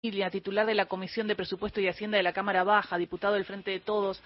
titular 0.00 0.64
de 0.64 0.76
la 0.76 0.86
Comisión 0.86 1.26
de 1.26 1.34
Presupuesto 1.34 1.80
y 1.80 1.88
Hacienda 1.88 2.18
de 2.18 2.22
la 2.22 2.32
Cámara 2.32 2.62
Baja, 2.62 2.98
diputado 2.98 3.34
del 3.34 3.44
Frente 3.44 3.72
de 3.72 3.80
Todos. 3.80 4.22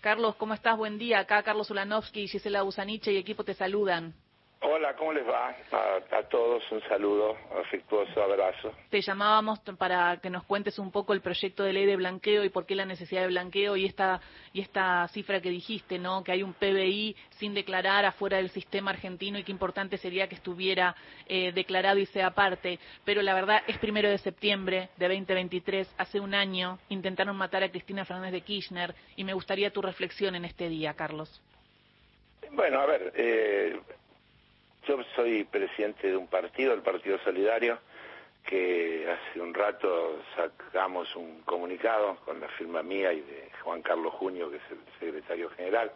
Carlos, 0.00 0.36
¿cómo 0.36 0.54
estás? 0.54 0.76
Buen 0.76 0.98
día. 0.98 1.18
Acá 1.18 1.42
Carlos 1.42 1.68
Ulanovsky, 1.68 2.28
Gisela 2.28 2.62
Busaniche 2.62 3.12
y 3.12 3.16
equipo 3.16 3.42
te 3.42 3.54
saludan. 3.54 4.14
Hola, 4.62 4.94
¿cómo 4.96 5.12
les 5.12 5.26
va? 5.26 5.54
A, 5.70 6.22
todos 6.24 6.62
un 6.72 6.80
saludo, 6.88 7.36
afectuoso 7.60 8.22
abrazo. 8.22 8.72
Te 8.88 9.02
llamábamos 9.02 9.60
para 9.78 10.16
que 10.16 10.30
nos 10.30 10.44
cuentes 10.44 10.78
un 10.78 10.90
poco 10.90 11.12
el 11.12 11.20
proyecto 11.20 11.62
de 11.62 11.74
ley 11.74 11.84
de 11.84 11.96
blanqueo 11.96 12.42
y 12.42 12.48
por 12.48 12.64
qué 12.64 12.74
la 12.74 12.86
necesidad 12.86 13.20
de 13.20 13.28
blanqueo 13.28 13.76
y 13.76 13.84
esta 13.84 14.20
y 14.54 14.62
esta 14.62 15.06
cifra 15.08 15.42
que 15.42 15.50
dijiste, 15.50 15.98
¿no? 15.98 16.24
Que 16.24 16.32
hay 16.32 16.42
un 16.42 16.54
PBI 16.54 17.14
sin 17.38 17.52
declarar 17.52 18.06
afuera 18.06 18.38
del 18.38 18.48
sistema 18.48 18.92
argentino 18.92 19.38
y 19.38 19.44
qué 19.44 19.52
importante 19.52 19.98
sería 19.98 20.26
que 20.26 20.36
estuviera 20.36 20.96
eh, 21.26 21.52
declarado 21.52 21.98
y 21.98 22.06
sea 22.06 22.30
parte. 22.30 22.78
Pero 23.04 23.20
la 23.20 23.34
verdad 23.34 23.62
es 23.66 23.76
primero 23.76 24.08
de 24.08 24.18
septiembre 24.18 24.88
de 24.96 25.08
2023, 25.08 25.94
hace 25.98 26.18
un 26.18 26.34
año 26.34 26.78
intentaron 26.88 27.36
matar 27.36 27.62
a 27.62 27.70
Cristina 27.70 28.06
Fernández 28.06 28.32
de 28.32 28.40
Kirchner 28.40 28.94
y 29.16 29.24
me 29.24 29.34
gustaría 29.34 29.70
tu 29.70 29.82
reflexión 29.82 30.34
en 30.34 30.46
este 30.46 30.70
día, 30.70 30.94
Carlos. 30.94 31.42
Bueno, 32.52 32.80
a 32.80 32.86
ver. 32.86 33.12
Eh 33.14 33.80
yo 34.86 35.02
soy 35.14 35.44
presidente 35.44 36.08
de 36.08 36.16
un 36.16 36.28
partido, 36.28 36.72
el 36.72 36.82
Partido 36.82 37.18
Solidario, 37.24 37.78
que 38.44 39.06
hace 39.10 39.40
un 39.40 39.52
rato 39.52 40.20
sacamos 40.36 41.14
un 41.16 41.42
comunicado 41.42 42.16
con 42.24 42.40
la 42.40 42.48
firma 42.48 42.82
mía 42.82 43.12
y 43.12 43.20
de 43.20 43.50
Juan 43.62 43.82
Carlos 43.82 44.14
Junio, 44.14 44.50
que 44.50 44.58
es 44.58 44.62
el 44.70 44.78
secretario 45.00 45.50
general, 45.50 45.90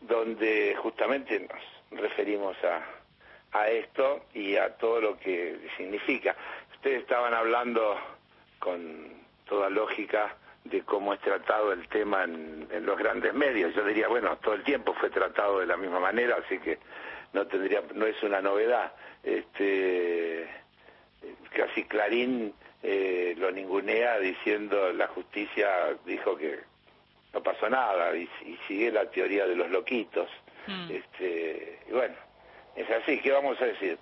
donde 0.00 0.76
justamente 0.78 1.48
nos 1.90 2.00
referimos 2.00 2.56
a, 2.62 3.58
a 3.58 3.68
esto 3.68 4.26
y 4.32 4.56
a 4.56 4.76
todo 4.76 5.00
lo 5.00 5.18
que 5.18 5.58
significa. 5.76 6.36
Ustedes 6.74 7.00
estaban 7.00 7.34
hablando 7.34 7.98
con 8.60 9.20
toda 9.46 9.68
lógica 9.68 10.36
de 10.64 10.82
cómo 10.82 11.14
es 11.14 11.20
tratado 11.20 11.72
el 11.72 11.88
tema 11.88 12.22
en, 12.22 12.68
en, 12.70 12.86
los 12.86 12.96
grandes 12.96 13.34
medios. 13.34 13.74
Yo 13.74 13.84
diría, 13.84 14.06
bueno, 14.06 14.36
todo 14.36 14.54
el 14.54 14.62
tiempo 14.62 14.94
fue 14.94 15.10
tratado 15.10 15.58
de 15.58 15.66
la 15.66 15.76
misma 15.76 15.98
manera, 15.98 16.36
así 16.44 16.58
que 16.58 16.78
no 17.32 17.46
tendría, 17.46 17.82
no 17.94 18.06
es 18.06 18.22
una 18.22 18.40
novedad. 18.40 18.92
Este, 19.22 20.48
casi 21.54 21.84
Clarín 21.84 22.54
eh, 22.82 23.34
lo 23.36 23.50
ningunea 23.50 24.18
diciendo 24.18 24.92
la 24.92 25.08
justicia 25.08 25.68
dijo 26.06 26.36
que 26.36 26.60
no 27.32 27.42
pasó 27.42 27.68
nada 27.68 28.16
y, 28.16 28.28
sigue 28.66 28.90
la 28.90 29.10
teoría 29.10 29.46
de 29.46 29.56
los 29.56 29.70
loquitos. 29.70 30.28
Mm. 30.66 30.90
Este, 30.90 31.78
y 31.88 31.92
bueno, 31.92 32.14
es 32.76 32.90
así, 32.90 33.18
¿qué 33.20 33.32
vamos 33.32 33.60
a 33.60 33.66
decir? 33.66 33.98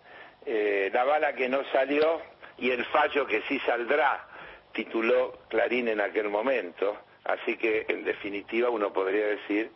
Eh, 0.46 0.90
la 0.92 1.04
bala 1.04 1.34
que 1.34 1.48
no 1.48 1.64
salió 1.72 2.20
y 2.56 2.70
el 2.70 2.84
fallo 2.86 3.26
que 3.26 3.42
sí 3.42 3.58
saldrá, 3.60 4.26
tituló 4.72 5.38
Clarín 5.48 5.88
en 5.88 6.00
aquel 6.00 6.28
momento, 6.28 6.96
así 7.24 7.56
que 7.56 7.84
en 7.88 8.04
definitiva 8.04 8.70
uno 8.70 8.92
podría 8.92 9.26
decir 9.26 9.70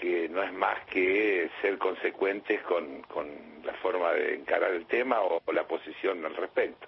que 0.00 0.28
no 0.28 0.42
es 0.42 0.52
más 0.52 0.84
que 0.86 1.50
ser 1.60 1.76
consecuentes 1.78 2.62
con, 2.62 3.02
con 3.02 3.28
la 3.64 3.72
forma 3.74 4.12
de 4.12 4.36
encarar 4.36 4.72
el 4.72 4.86
tema 4.86 5.20
o, 5.20 5.42
la 5.52 5.66
posición 5.66 6.24
al 6.24 6.36
respecto. 6.36 6.86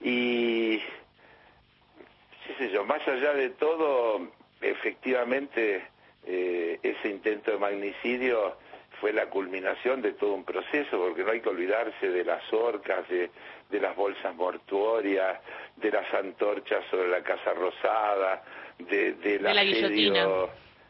Y, 0.00 0.78
qué 2.46 2.54
sé 2.58 2.70
yo, 2.70 2.84
más 2.84 3.06
allá 3.08 3.32
de 3.34 3.50
todo, 3.50 4.28
efectivamente, 4.60 5.82
eh, 6.26 6.78
ese 6.82 7.08
intento 7.08 7.50
de 7.50 7.58
magnicidio 7.58 8.56
fue 9.00 9.12
la 9.12 9.26
culminación 9.26 10.00
de 10.00 10.12
todo 10.12 10.34
un 10.34 10.44
proceso, 10.44 10.98
porque 10.98 11.24
no 11.24 11.32
hay 11.32 11.40
que 11.40 11.48
olvidarse 11.48 12.08
de 12.08 12.24
las 12.24 12.50
orcas, 12.52 13.08
de, 13.08 13.30
de 13.70 13.80
las 13.80 13.94
bolsas 13.96 14.34
mortuorias, 14.36 15.40
de 15.76 15.90
las 15.90 16.12
antorchas 16.14 16.84
sobre 16.90 17.08
la 17.08 17.22
Casa 17.22 17.52
Rosada, 17.52 18.42
de, 18.78 19.14
de, 19.14 19.40
la 19.40 19.52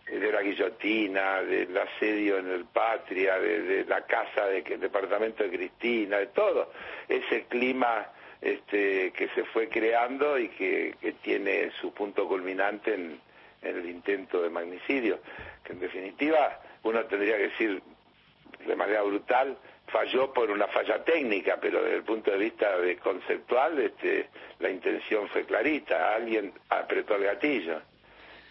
de 0.06 0.32
la 0.32 0.40
guillotina, 0.40 1.42
del 1.42 1.76
asedio 1.76 2.38
en 2.38 2.50
el 2.50 2.64
Patria, 2.66 3.38
de, 3.38 3.84
la 3.86 4.02
casa 4.02 4.46
del 4.46 4.80
departamento 4.80 5.42
de 5.42 5.50
Cristina, 5.50 6.18
de 6.18 6.28
todo 6.28 6.70
ese 7.08 7.44
clima 7.46 8.06
este, 8.40 9.12
que 9.12 9.28
se 9.34 9.44
fue 9.44 9.68
creando 9.68 10.38
y 10.38 10.48
que, 10.50 10.94
tiene 11.22 11.72
su 11.80 11.92
punto 11.92 12.28
culminante 12.28 12.94
en, 12.94 13.20
el 13.62 13.88
intento 13.88 14.42
de 14.42 14.50
magnicidio, 14.50 15.18
que 15.64 15.72
en 15.72 15.80
definitiva 15.80 16.60
uno 16.84 17.04
tendría 17.06 17.36
que 17.36 17.48
decir 17.48 17.82
de 18.64 18.76
manera 18.76 19.02
brutal, 19.02 19.58
falló 19.88 20.32
por 20.32 20.50
una 20.50 20.68
falla 20.68 21.02
técnica, 21.02 21.58
pero 21.60 21.82
desde 21.82 21.96
el 21.96 22.04
punto 22.04 22.30
de 22.30 22.38
vista 22.38 22.78
de 22.78 22.96
conceptual, 22.98 23.78
este, 23.80 24.28
la 24.60 24.70
intención 24.70 25.28
fue 25.28 25.44
clarita, 25.44 26.14
alguien 26.14 26.52
apretó 26.68 27.16
el 27.16 27.24
gatillo. 27.24 27.80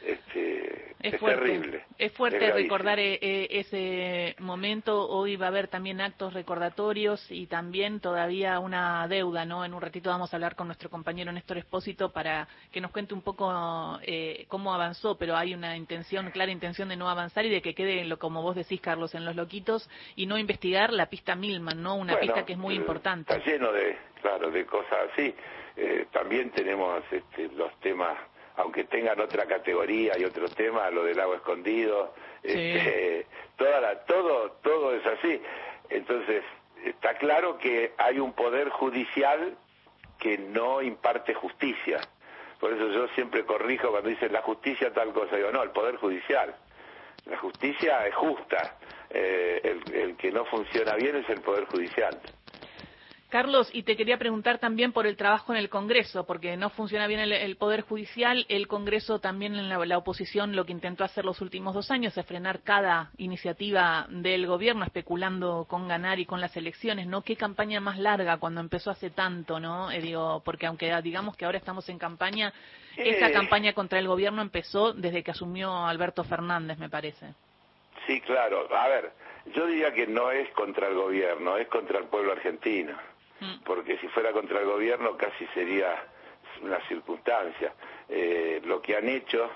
Este, 0.03 0.84
es, 1.13 1.19
terrible. 1.19 1.83
Es 1.97 2.11
fuerte 2.13 2.51
recordar 2.51 2.99
eh, 2.99 3.19
eh, 3.21 3.47
ese 3.51 4.35
momento. 4.39 5.07
Hoy 5.07 5.35
va 5.35 5.45
a 5.45 5.49
haber 5.49 5.67
también 5.67 6.01
actos 6.01 6.33
recordatorios 6.33 7.29
y 7.31 7.47
también 7.47 7.99
todavía 7.99 8.59
una 8.59 9.07
deuda, 9.07 9.45
¿no? 9.45 9.63
En 9.65 9.73
un 9.73 9.81
ratito 9.81 10.09
vamos 10.09 10.33
a 10.33 10.37
hablar 10.37 10.55
con 10.55 10.67
nuestro 10.67 10.89
compañero 10.89 11.31
Néstor 11.31 11.57
Espósito 11.57 12.11
para 12.11 12.47
que 12.71 12.81
nos 12.81 12.91
cuente 12.91 13.13
un 13.13 13.21
poco 13.21 13.99
eh, 14.03 14.45
cómo 14.47 14.73
avanzó, 14.73 15.17
pero 15.17 15.35
hay 15.35 15.53
una 15.53 15.77
intención, 15.77 16.31
clara 16.31 16.51
intención 16.51 16.89
de 16.89 16.97
no 16.97 17.09
avanzar 17.09 17.45
y 17.45 17.49
de 17.49 17.61
que 17.61 17.75
quede, 17.75 18.03
lo, 18.05 18.17
como 18.17 18.41
vos 18.41 18.55
decís, 18.55 18.81
Carlos, 18.81 19.15
en 19.15 19.25
los 19.25 19.35
loquitos 19.35 19.89
y 20.15 20.25
no 20.25 20.37
investigar 20.37 20.91
la 20.91 21.07
pista 21.07 21.35
Milman, 21.35 21.81
¿no? 21.81 21.95
Una 21.95 22.19
pista 22.19 22.45
que 22.45 22.53
es 22.53 22.59
muy 22.59 22.75
importante. 22.75 23.33
Está 23.33 23.45
lleno 23.45 23.71
de, 23.71 23.97
claro, 24.21 24.51
de 24.51 24.65
cosas 24.65 25.09
así. 25.11 25.33
también 26.11 26.51
tenemos 26.51 27.03
este, 27.11 27.49
los 27.49 27.73
temas 27.79 28.17
aunque 28.57 28.85
tengan 28.85 29.19
otra 29.19 29.45
categoría 29.45 30.17
y 30.17 30.23
otro 30.23 30.47
tema, 30.47 30.89
lo 30.89 31.03
del 31.03 31.19
agua 31.19 31.37
escondido, 31.37 32.13
este, 32.41 33.27
toda 33.57 33.81
la, 33.81 33.99
todo, 34.05 34.51
todo 34.63 34.93
es 34.95 35.05
así. 35.05 35.41
Entonces, 35.89 36.43
está 36.83 37.15
claro 37.17 37.57
que 37.57 37.93
hay 37.97 38.19
un 38.19 38.33
poder 38.33 38.69
judicial 38.69 39.57
que 40.19 40.37
no 40.37 40.81
imparte 40.81 41.33
justicia. 41.33 41.99
Por 42.59 42.73
eso 42.73 42.89
yo 42.89 43.07
siempre 43.09 43.45
corrijo 43.45 43.91
cuando 43.91 44.09
dicen 44.09 44.31
la 44.31 44.41
justicia 44.41 44.93
tal 44.93 45.11
cosa, 45.11 45.35
digo, 45.35 45.51
no, 45.51 45.61
el 45.61 45.71
poder 45.71 45.97
judicial. 45.97 46.55
La 47.25 47.37
justicia 47.37 48.05
es 48.07 48.15
justa, 48.15 48.77
eh, 49.09 49.59
el, 49.63 49.93
el 49.93 50.15
que 50.15 50.31
no 50.31 50.45
funciona 50.45 50.95
bien 50.95 51.17
es 51.17 51.29
el 51.29 51.41
poder 51.41 51.65
judicial. 51.65 52.19
Carlos, 53.35 53.69
y 53.73 53.83
te 53.83 53.97
quería 53.97 54.17
preguntar 54.17 54.59
también 54.59 54.93
por 54.93 55.05
el 55.05 55.17
trabajo 55.17 55.51
en 55.51 55.59
el 55.59 55.67
Congreso, 55.67 56.25
porque 56.25 56.55
no 56.55 56.69
funciona 56.69 57.05
bien 57.05 57.19
el, 57.19 57.57
Poder 57.57 57.81
Judicial. 57.81 58.45
El 58.47 58.69
Congreso 58.69 59.19
también 59.19 59.55
en 59.55 59.67
la, 59.67 59.97
oposición 59.97 60.55
lo 60.55 60.65
que 60.65 60.71
intentó 60.71 61.03
hacer 61.03 61.25
los 61.25 61.41
últimos 61.41 61.73
dos 61.73 61.91
años 61.91 62.17
es 62.17 62.25
frenar 62.25 62.61
cada 62.61 63.11
iniciativa 63.17 64.07
del 64.07 64.47
gobierno, 64.47 64.85
especulando 64.85 65.65
con 65.67 65.85
ganar 65.85 66.17
y 66.17 66.25
con 66.25 66.39
las 66.39 66.55
elecciones, 66.55 67.07
¿no? 67.07 67.23
Qué 67.23 67.35
campaña 67.35 67.81
más 67.81 67.99
larga 67.99 68.37
cuando 68.37 68.61
empezó 68.61 68.89
hace 68.89 69.09
tanto, 69.09 69.59
¿no? 69.59 69.91
Eh, 69.91 69.99
digo, 69.99 70.41
porque 70.45 70.67
aunque 70.67 70.95
digamos 71.01 71.35
que 71.35 71.43
ahora 71.43 71.57
estamos 71.57 71.89
en 71.89 71.99
campaña, 71.99 72.53
esa 72.95 73.33
campaña 73.33 73.73
contra 73.73 73.99
el 73.99 74.07
gobierno 74.07 74.43
empezó 74.43 74.93
desde 74.93 75.23
que 75.23 75.31
asumió 75.31 75.85
Alberto 75.85 76.23
Fernández, 76.23 76.77
me 76.77 76.87
parece. 76.87 77.33
Sí, 78.07 78.21
claro. 78.21 78.73
A 78.73 78.87
ver, 78.87 79.11
yo 79.53 79.67
diría 79.67 79.91
que 79.91 80.07
no 80.07 80.31
es 80.31 80.49
contra 80.51 80.87
el 80.87 80.93
gobierno, 80.93 81.57
es 81.57 81.67
contra 81.67 81.99
el 81.99 82.05
pueblo 82.05 82.31
argentino. 82.31 82.95
Mm. 83.39 83.63
porque 83.65 83.97
si 83.97 84.07
fuera 84.09 84.31
contra 84.31 84.59
el 84.61 84.65
gobierno 84.65 85.17
casi 85.17 85.45
sería 85.47 85.93
una 86.61 86.79
circunstancia. 86.87 87.73
Eh, 88.07 88.61
lo 88.63 88.81
que 88.81 88.95
han 88.95 89.09
hecho 89.09 89.49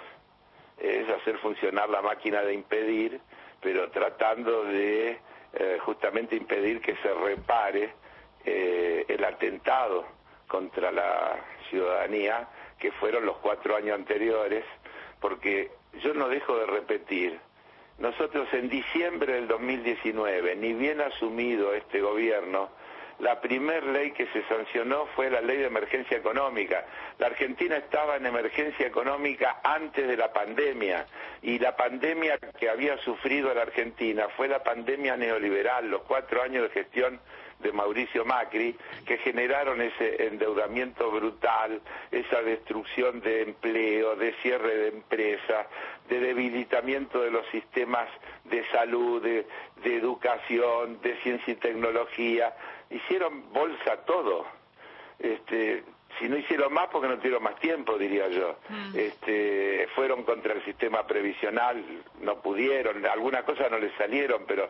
es 0.77 1.09
hacer 1.09 1.37
funcionar 1.37 1.89
la 1.89 2.01
máquina 2.01 2.41
de 2.41 2.53
impedir, 2.53 3.21
pero 3.61 3.89
tratando 3.89 4.65
de 4.65 5.19
eh, 5.53 5.77
justamente 5.81 6.35
impedir 6.35 6.81
que 6.81 6.95
se 6.97 7.13
repare 7.13 7.93
eh, 8.45 9.05
el 9.07 9.23
atentado 9.23 10.05
contra 10.47 10.91
la 10.91 11.37
ciudadanía 11.69 12.47
que 12.77 12.91
fueron 12.93 13.25
los 13.25 13.37
cuatro 13.37 13.75
años 13.75 13.95
anteriores, 13.95 14.63
porque 15.19 15.71
yo 16.01 16.13
no 16.13 16.29
dejo 16.29 16.57
de 16.57 16.65
repetir, 16.65 17.39
nosotros 17.97 18.47
en 18.53 18.69
diciembre 18.69 19.33
del 19.33 19.47
2019, 19.47 20.55
ni 20.55 20.73
bien 20.73 21.01
asumido 21.01 21.73
este 21.73 21.99
gobierno, 21.99 22.69
la 23.19 23.39
primera 23.41 23.85
ley 23.85 24.11
que 24.11 24.27
se 24.27 24.43
sancionó 24.47 25.05
fue 25.15 25.29
la 25.29 25.41
ley 25.41 25.57
de 25.57 25.65
emergencia 25.65 26.17
económica. 26.17 26.85
La 27.17 27.27
Argentina 27.27 27.77
estaba 27.77 28.15
en 28.15 28.25
emergencia 28.25 28.87
económica 28.87 29.59
antes 29.63 30.07
de 30.07 30.17
la 30.17 30.31
pandemia 30.31 31.05
y 31.41 31.59
la 31.59 31.75
pandemia 31.75 32.37
que 32.37 32.69
había 32.69 32.97
sufrido 32.99 33.53
la 33.53 33.63
Argentina 33.63 34.27
fue 34.35 34.47
la 34.47 34.63
pandemia 34.63 35.17
neoliberal, 35.17 35.89
los 35.89 36.03
cuatro 36.03 36.41
años 36.41 36.63
de 36.63 36.69
gestión 36.69 37.19
de 37.59 37.71
Mauricio 37.71 38.25
Macri, 38.25 38.75
que 39.05 39.17
generaron 39.17 39.81
ese 39.81 40.27
endeudamiento 40.27 41.11
brutal, 41.11 41.81
esa 42.11 42.41
destrucción 42.41 43.19
de 43.21 43.43
empleo, 43.43 44.15
de 44.15 44.33
cierre 44.41 44.75
de 44.75 44.87
empresas, 44.89 45.67
de 46.07 46.19
debilitamiento 46.19 47.21
de 47.21 47.31
los 47.31 47.45
sistemas 47.47 48.07
de 48.45 48.65
salud, 48.71 49.21
de, 49.21 49.45
de 49.83 49.95
educación, 49.95 50.99
de 51.01 51.15
ciencia 51.21 51.53
y 51.53 51.57
tecnología 51.57 52.53
hicieron 52.89 53.51
bolsa 53.53 53.97
todo. 54.05 54.45
Este, 55.19 55.83
si 56.17 56.27
no 56.27 56.37
hicieron 56.37 56.73
más 56.73 56.87
porque 56.87 57.07
no 57.07 57.17
tuvieron 57.17 57.43
más 57.43 57.55
tiempo, 57.59 57.97
diría 57.97 58.27
yo. 58.29 58.57
Mm. 58.69 58.97
Este, 58.97 59.87
fueron 59.95 60.23
contra 60.23 60.53
el 60.53 60.63
sistema 60.65 61.05
previsional, 61.05 61.83
no 62.21 62.41
pudieron, 62.41 63.05
algunas 63.05 63.43
cosas 63.43 63.69
no 63.71 63.77
les 63.77 63.93
salieron, 63.95 64.43
pero 64.47 64.69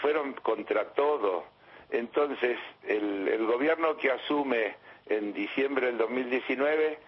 fueron 0.00 0.34
contra 0.34 0.84
todo. 0.92 1.44
Entonces, 1.90 2.58
el, 2.86 3.28
el 3.28 3.46
gobierno 3.46 3.96
que 3.96 4.10
asume 4.10 4.76
en 5.06 5.32
diciembre 5.32 5.86
del 5.86 5.98
2019 5.98 6.98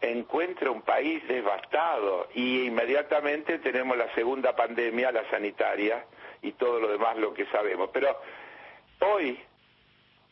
encuentra 0.00 0.70
un 0.70 0.82
país 0.82 1.26
devastado 1.28 2.28
y 2.34 2.66
inmediatamente 2.66 3.58
tenemos 3.58 3.96
la 3.96 4.12
segunda 4.14 4.54
pandemia, 4.54 5.12
la 5.12 5.28
sanitaria 5.30 6.04
y 6.42 6.52
todo 6.52 6.80
lo 6.80 6.88
demás 6.88 7.16
lo 7.16 7.32
que 7.32 7.46
sabemos. 7.46 7.90
Pero 7.92 8.16
hoy 9.00 9.38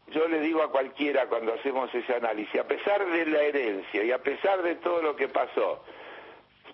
yo 0.08 0.28
le 0.28 0.40
digo 0.40 0.62
a 0.62 0.70
cualquiera 0.70 1.26
cuando 1.26 1.54
hacemos 1.54 1.94
ese 1.94 2.14
análisis, 2.14 2.60
a 2.60 2.66
pesar 2.66 3.06
de 3.06 3.26
la 3.26 3.43
herencia 3.43 4.04
y 4.04 4.12
a 4.12 4.19
pesar 4.19 4.62
de 4.62 4.76
todo 4.76 5.00
lo 5.00 5.16
que 5.16 5.28
pasó, 5.28 5.82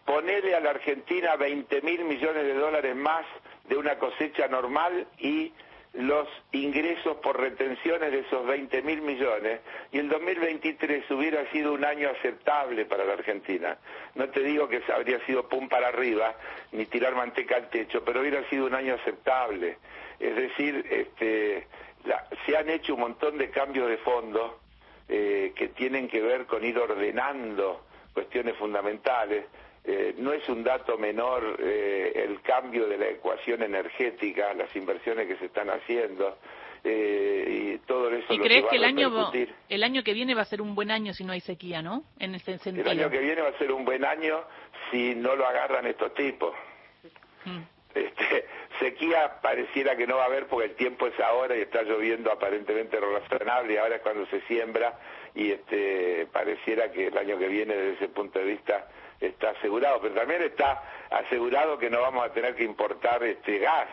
ponele 0.04 0.54
a 0.54 0.60
la 0.60 0.70
Argentina 0.70 1.36
20 1.36 1.82
mil 1.82 2.04
millones 2.04 2.44
de 2.44 2.54
dólares 2.54 2.96
más 2.96 3.24
de 3.68 3.76
una 3.76 3.98
cosecha 3.98 4.48
normal 4.48 5.06
y 5.18 5.52
los 5.94 6.28
ingresos 6.52 7.16
por 7.18 7.40
retenciones 7.40 8.12
de 8.12 8.20
esos 8.20 8.46
20 8.46 8.82
mil 8.82 9.00
millones 9.02 9.60
y 9.90 9.98
el 9.98 10.08
2023 10.08 11.10
hubiera 11.10 11.50
sido 11.50 11.72
un 11.72 11.84
año 11.84 12.10
aceptable 12.10 12.84
para 12.84 13.04
la 13.04 13.14
Argentina. 13.14 13.78
No 14.14 14.28
te 14.28 14.40
digo 14.40 14.68
que 14.68 14.82
habría 14.92 15.24
sido 15.26 15.48
pum 15.48 15.68
para 15.68 15.88
arriba 15.88 16.34
ni 16.72 16.86
tirar 16.86 17.14
manteca 17.14 17.56
al 17.56 17.70
techo, 17.70 18.04
pero 18.04 18.20
hubiera 18.20 18.48
sido 18.48 18.66
un 18.66 18.74
año 18.74 18.94
aceptable. 18.94 19.78
Es 20.20 20.36
decir, 20.36 20.84
este, 20.90 21.66
se 22.46 22.56
han 22.56 22.68
hecho 22.68 22.94
un 22.94 23.00
montón 23.00 23.38
de 23.38 23.50
cambios 23.50 23.88
de 23.88 23.98
fondo 23.98 24.60
eh, 25.08 25.52
que 25.56 25.68
tienen 25.68 26.08
que 26.08 26.20
ver 26.20 26.46
con 26.46 26.64
ir 26.64 26.78
ordenando 26.78 27.84
cuestiones 28.12 28.56
fundamentales. 28.56 29.46
Eh, 29.90 30.14
no 30.18 30.34
es 30.34 30.46
un 30.50 30.62
dato 30.62 30.98
menor 30.98 31.56
eh, 31.60 32.12
el 32.14 32.42
cambio 32.42 32.86
de 32.86 32.98
la 32.98 33.08
ecuación 33.08 33.62
energética, 33.62 34.52
las 34.52 34.76
inversiones 34.76 35.26
que 35.26 35.36
se 35.36 35.46
están 35.46 35.70
haciendo. 35.70 36.36
y 36.84 37.78
todo 37.86 38.10
eso 38.10 38.34
¿Y 38.34 38.38
crees 38.38 38.66
que, 38.66 38.76
el 38.76 38.84
año 38.84 39.32
el 39.68 39.82
año 39.82 40.02
que 40.04 40.12
viene 40.12 40.34
va 40.34 40.42
a 40.42 40.44
ser 40.44 40.60
un 40.60 40.74
buen 40.74 40.90
año 40.90 41.14
si 41.14 41.24
no 41.24 41.32
hay 41.32 41.40
sequía, 41.40 41.80
no? 41.80 42.04
En 42.18 42.34
ese 42.34 42.58
sentido. 42.58 42.90
El 42.90 43.00
año 43.00 43.10
que 43.10 43.18
viene 43.18 43.40
va 43.40 43.48
a 43.48 43.58
ser 43.58 43.72
un 43.72 43.86
buen 43.86 44.04
año 44.04 44.44
si 44.90 45.14
no 45.14 45.34
lo 45.34 45.46
agarran 45.46 45.86
estos 45.86 46.12
tipos. 46.12 46.54
Mm. 47.46 47.62
Este, 47.94 48.44
sequía 48.78 49.40
pareciera 49.40 49.96
que 49.96 50.06
no 50.06 50.16
va 50.16 50.24
a 50.24 50.26
haber 50.26 50.48
porque 50.48 50.66
el 50.66 50.74
tiempo 50.74 51.06
es 51.06 51.18
ahora 51.18 51.56
y 51.56 51.62
está 51.62 51.82
lloviendo 51.82 52.30
aparentemente 52.30 53.00
razonable 53.00 53.72
y 53.72 53.76
ahora 53.78 53.96
es 53.96 54.02
cuando 54.02 54.26
se 54.26 54.42
siembra 54.42 54.98
y 55.34 55.52
este 55.52 56.26
pareciera 56.30 56.92
que 56.92 57.06
el 57.06 57.16
año 57.16 57.38
que 57.38 57.48
viene 57.48 57.74
desde 57.74 57.94
ese 57.94 58.08
punto 58.08 58.38
de 58.38 58.44
vista 58.44 58.86
está 59.20 59.50
asegurado, 59.50 60.00
pero 60.00 60.14
también 60.14 60.42
está 60.42 60.82
asegurado 61.10 61.78
que 61.78 61.90
no 61.90 62.00
vamos 62.00 62.24
a 62.24 62.32
tener 62.32 62.54
que 62.54 62.64
importar 62.64 63.22
este 63.24 63.58
gas 63.58 63.88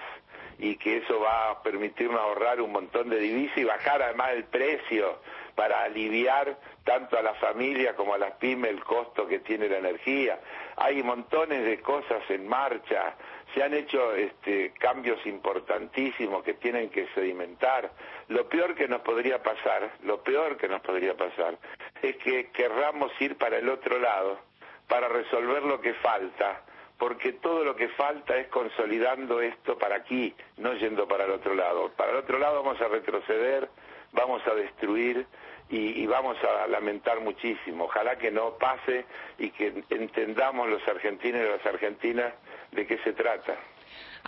y 0.57 0.77
que 0.77 0.97
eso 0.97 1.19
va 1.19 1.51
a 1.51 1.63
permitirnos 1.63 2.19
ahorrar 2.19 2.61
un 2.61 2.71
montón 2.71 3.09
de 3.09 3.19
divisas 3.19 3.57
y 3.57 3.63
bajar 3.63 4.01
además 4.01 4.31
el 4.31 4.45
precio 4.45 5.19
para 5.55 5.83
aliviar 5.83 6.57
tanto 6.83 7.17
a 7.17 7.21
la 7.21 7.33
familia 7.35 7.95
como 7.95 8.13
a 8.13 8.17
las 8.17 8.33
pymes 8.33 8.71
el 8.71 8.83
costo 8.83 9.27
que 9.27 9.39
tiene 9.39 9.67
la 9.67 9.77
energía. 9.77 10.39
Hay 10.77 11.01
montones 11.01 11.65
de 11.65 11.79
cosas 11.79 12.21
en 12.29 12.47
marcha, 12.47 13.15
se 13.53 13.63
han 13.63 13.73
hecho 13.73 14.13
este, 14.13 14.71
cambios 14.79 15.25
importantísimos 15.25 16.43
que 16.43 16.53
tienen 16.55 16.89
que 16.89 17.07
sedimentar. 17.15 17.89
Lo 18.27 18.47
peor 18.47 18.75
que 18.75 18.87
nos 18.87 19.01
podría 19.01 19.41
pasar, 19.41 19.91
lo 20.03 20.21
peor 20.21 20.57
que 20.57 20.67
nos 20.67 20.81
podría 20.81 21.15
pasar, 21.15 21.57
es 22.01 22.17
que 22.17 22.51
querramos 22.51 23.11
ir 23.19 23.37
para 23.37 23.57
el 23.57 23.69
otro 23.69 23.97
lado 23.97 24.39
para 24.87 25.07
resolver 25.07 25.63
lo 25.63 25.81
que 25.81 25.93
falta, 25.95 26.61
porque 26.97 27.33
todo 27.33 27.63
lo 27.63 27.75
que 27.75 27.89
falta 27.89 28.37
es 28.37 28.47
consolidando 28.47 29.41
esto 29.41 29.77
para 29.77 29.95
aquí, 29.95 30.33
no 30.57 30.73
yendo 30.73 31.07
para 31.07 31.25
el 31.25 31.31
otro 31.31 31.55
lado. 31.55 31.91
Para 31.95 32.11
el 32.11 32.17
otro 32.17 32.39
lado 32.39 32.63
vamos 32.63 32.79
a 32.81 32.87
retroceder, 32.87 33.69
vamos 34.13 34.45
a 34.47 34.55
destruir 34.55 35.25
y, 35.69 36.05
vamos 36.05 36.37
a 36.43 36.67
lamentar 36.67 37.19
muchísimo. 37.21 37.85
Ojalá 37.85 38.17
que 38.17 38.31
no 38.31 38.51
pase 38.57 39.05
y 39.39 39.49
que 39.49 39.73
entendamos 39.89 40.69
los 40.69 40.87
argentinos 40.87 41.41
y 41.41 41.49
las 41.49 41.65
argentinas 41.65 42.33
de 42.71 42.85
qué 42.85 42.97
se 42.99 43.13
trata. 43.13 43.55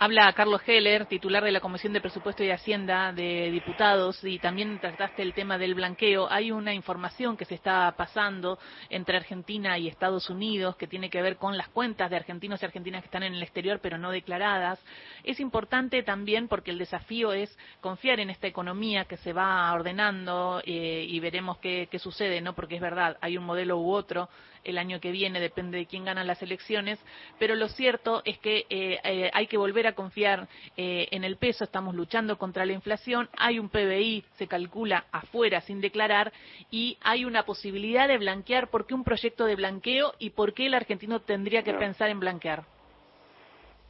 Habla 0.00 0.32
Carlos 0.32 0.62
Heller, 0.64 1.06
titular 1.06 1.42
de 1.42 1.50
la 1.50 1.58
Comisión 1.58 1.92
de 1.92 2.00
Presupuesto 2.00 2.44
y 2.44 2.52
Hacienda 2.52 3.12
de 3.12 3.50
Diputados, 3.50 4.22
y 4.22 4.38
también 4.38 4.78
trataste 4.78 5.22
el 5.22 5.34
tema 5.34 5.58
del 5.58 5.74
blanqueo. 5.74 6.30
Hay 6.30 6.52
una 6.52 6.72
información 6.72 7.36
que 7.36 7.44
se 7.44 7.56
está 7.56 7.92
pasando 7.96 8.60
entre 8.90 9.16
Argentina 9.16 9.76
y 9.76 9.88
Estados 9.88 10.30
Unidos 10.30 10.76
que 10.76 10.86
tiene 10.86 11.10
que 11.10 11.20
ver 11.20 11.36
con 11.36 11.56
las 11.56 11.66
cuentas 11.70 12.10
de 12.10 12.16
argentinos 12.16 12.62
y 12.62 12.66
argentinas 12.66 13.02
que 13.02 13.06
están 13.06 13.24
en 13.24 13.34
el 13.34 13.42
exterior 13.42 13.80
pero 13.82 13.98
no 13.98 14.12
declaradas. 14.12 14.78
Es 15.24 15.40
importante 15.40 16.04
también 16.04 16.46
porque 16.46 16.70
el 16.70 16.78
desafío 16.78 17.32
es 17.32 17.58
confiar 17.80 18.20
en 18.20 18.30
esta 18.30 18.46
economía 18.46 19.06
que 19.06 19.16
se 19.16 19.32
va 19.32 19.72
ordenando 19.72 20.62
eh, 20.64 21.06
y 21.08 21.18
veremos 21.18 21.58
qué, 21.58 21.88
sucede, 21.98 22.40
¿no? 22.40 22.54
Porque 22.54 22.76
es 22.76 22.80
verdad, 22.80 23.18
hay 23.20 23.36
un 23.36 23.44
modelo 23.44 23.78
u 23.78 23.90
otro 23.90 24.28
el 24.64 24.78
año 24.78 25.00
que 25.00 25.10
viene, 25.10 25.40
depende 25.40 25.78
de 25.78 25.86
quién 25.86 26.04
gana 26.04 26.24
las 26.24 26.42
elecciones, 26.42 26.98
pero 27.38 27.54
lo 27.54 27.68
cierto 27.68 28.22
es 28.24 28.38
que 28.38 28.66
eh, 28.68 29.00
eh, 29.02 29.30
hay 29.32 29.46
que 29.46 29.56
volver 29.56 29.86
a 29.86 29.87
confiar 29.92 30.48
eh, 30.76 31.08
en 31.10 31.24
el 31.24 31.36
peso, 31.36 31.64
estamos 31.64 31.94
luchando 31.94 32.38
contra 32.38 32.66
la 32.66 32.72
inflación, 32.72 33.28
hay 33.36 33.58
un 33.58 33.68
PBI, 33.68 34.24
se 34.36 34.46
calcula 34.46 35.06
afuera 35.12 35.60
sin 35.60 35.80
declarar, 35.80 36.32
y 36.70 36.98
hay 37.02 37.24
una 37.24 37.44
posibilidad 37.44 38.08
de 38.08 38.18
blanquear, 38.18 38.68
¿por 38.68 38.86
qué 38.86 38.94
un 38.94 39.04
proyecto 39.04 39.44
de 39.44 39.56
blanqueo 39.56 40.14
y 40.18 40.30
por 40.30 40.54
qué 40.54 40.66
el 40.66 40.74
argentino 40.74 41.20
tendría 41.20 41.62
que 41.62 41.74
pensar 41.74 42.10
en 42.10 42.20
blanquear? 42.20 42.64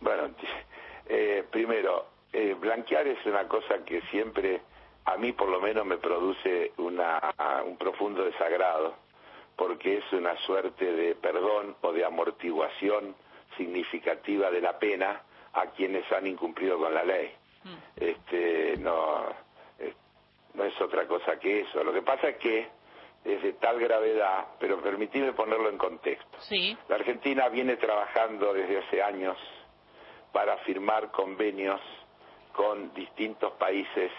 Bueno, 0.00 0.30
primero, 1.50 2.06
blanquear 2.60 3.06
es 3.06 3.24
una 3.26 3.48
cosa 3.48 3.84
que 3.84 4.00
siempre 4.10 4.60
a 5.04 5.16
mí 5.16 5.32
por 5.32 5.48
lo 5.48 5.60
menos 5.60 5.86
me 5.86 5.96
produce 5.96 6.72
un 6.76 7.76
profundo 7.78 8.24
desagrado 8.24 8.94
porque 9.56 9.98
es 9.98 10.12
una 10.12 10.36
suerte 10.46 10.92
de 10.92 11.16
perdón 11.16 11.74
o 11.80 11.92
de 11.92 12.04
amortiguación 12.04 13.16
significativa 13.56 14.50
de 14.50 14.60
la 14.60 14.78
pena 14.78 15.22
a 15.60 15.70
quienes 15.70 16.10
han 16.12 16.26
incumplido 16.26 16.78
con 16.78 16.94
la 16.94 17.04
ley. 17.04 17.30
Mm. 17.64 17.76
Este, 17.96 18.76
no, 18.78 19.26
no 20.54 20.64
es 20.64 20.80
otra 20.80 21.06
cosa 21.06 21.38
que 21.38 21.60
eso. 21.60 21.82
Lo 21.82 21.92
que 21.92 22.02
pasa 22.02 22.28
es 22.28 22.36
que 22.36 22.68
es 23.24 23.42
de 23.42 23.52
tal 23.54 23.78
gravedad, 23.78 24.46
pero 24.58 24.80
permitidme 24.80 25.32
ponerlo 25.32 25.68
en 25.68 25.78
contexto. 25.78 26.38
La 26.88 26.96
Argentina 26.96 27.48
viene 27.48 27.76
trabajando 27.76 28.52
desde 28.52 28.78
hace 28.78 29.02
años 29.02 29.36
para 30.32 30.56
firmar 30.58 31.10
convenios 31.10 31.80
con 32.52 32.92
distintos 32.94 33.52
países 33.54 34.10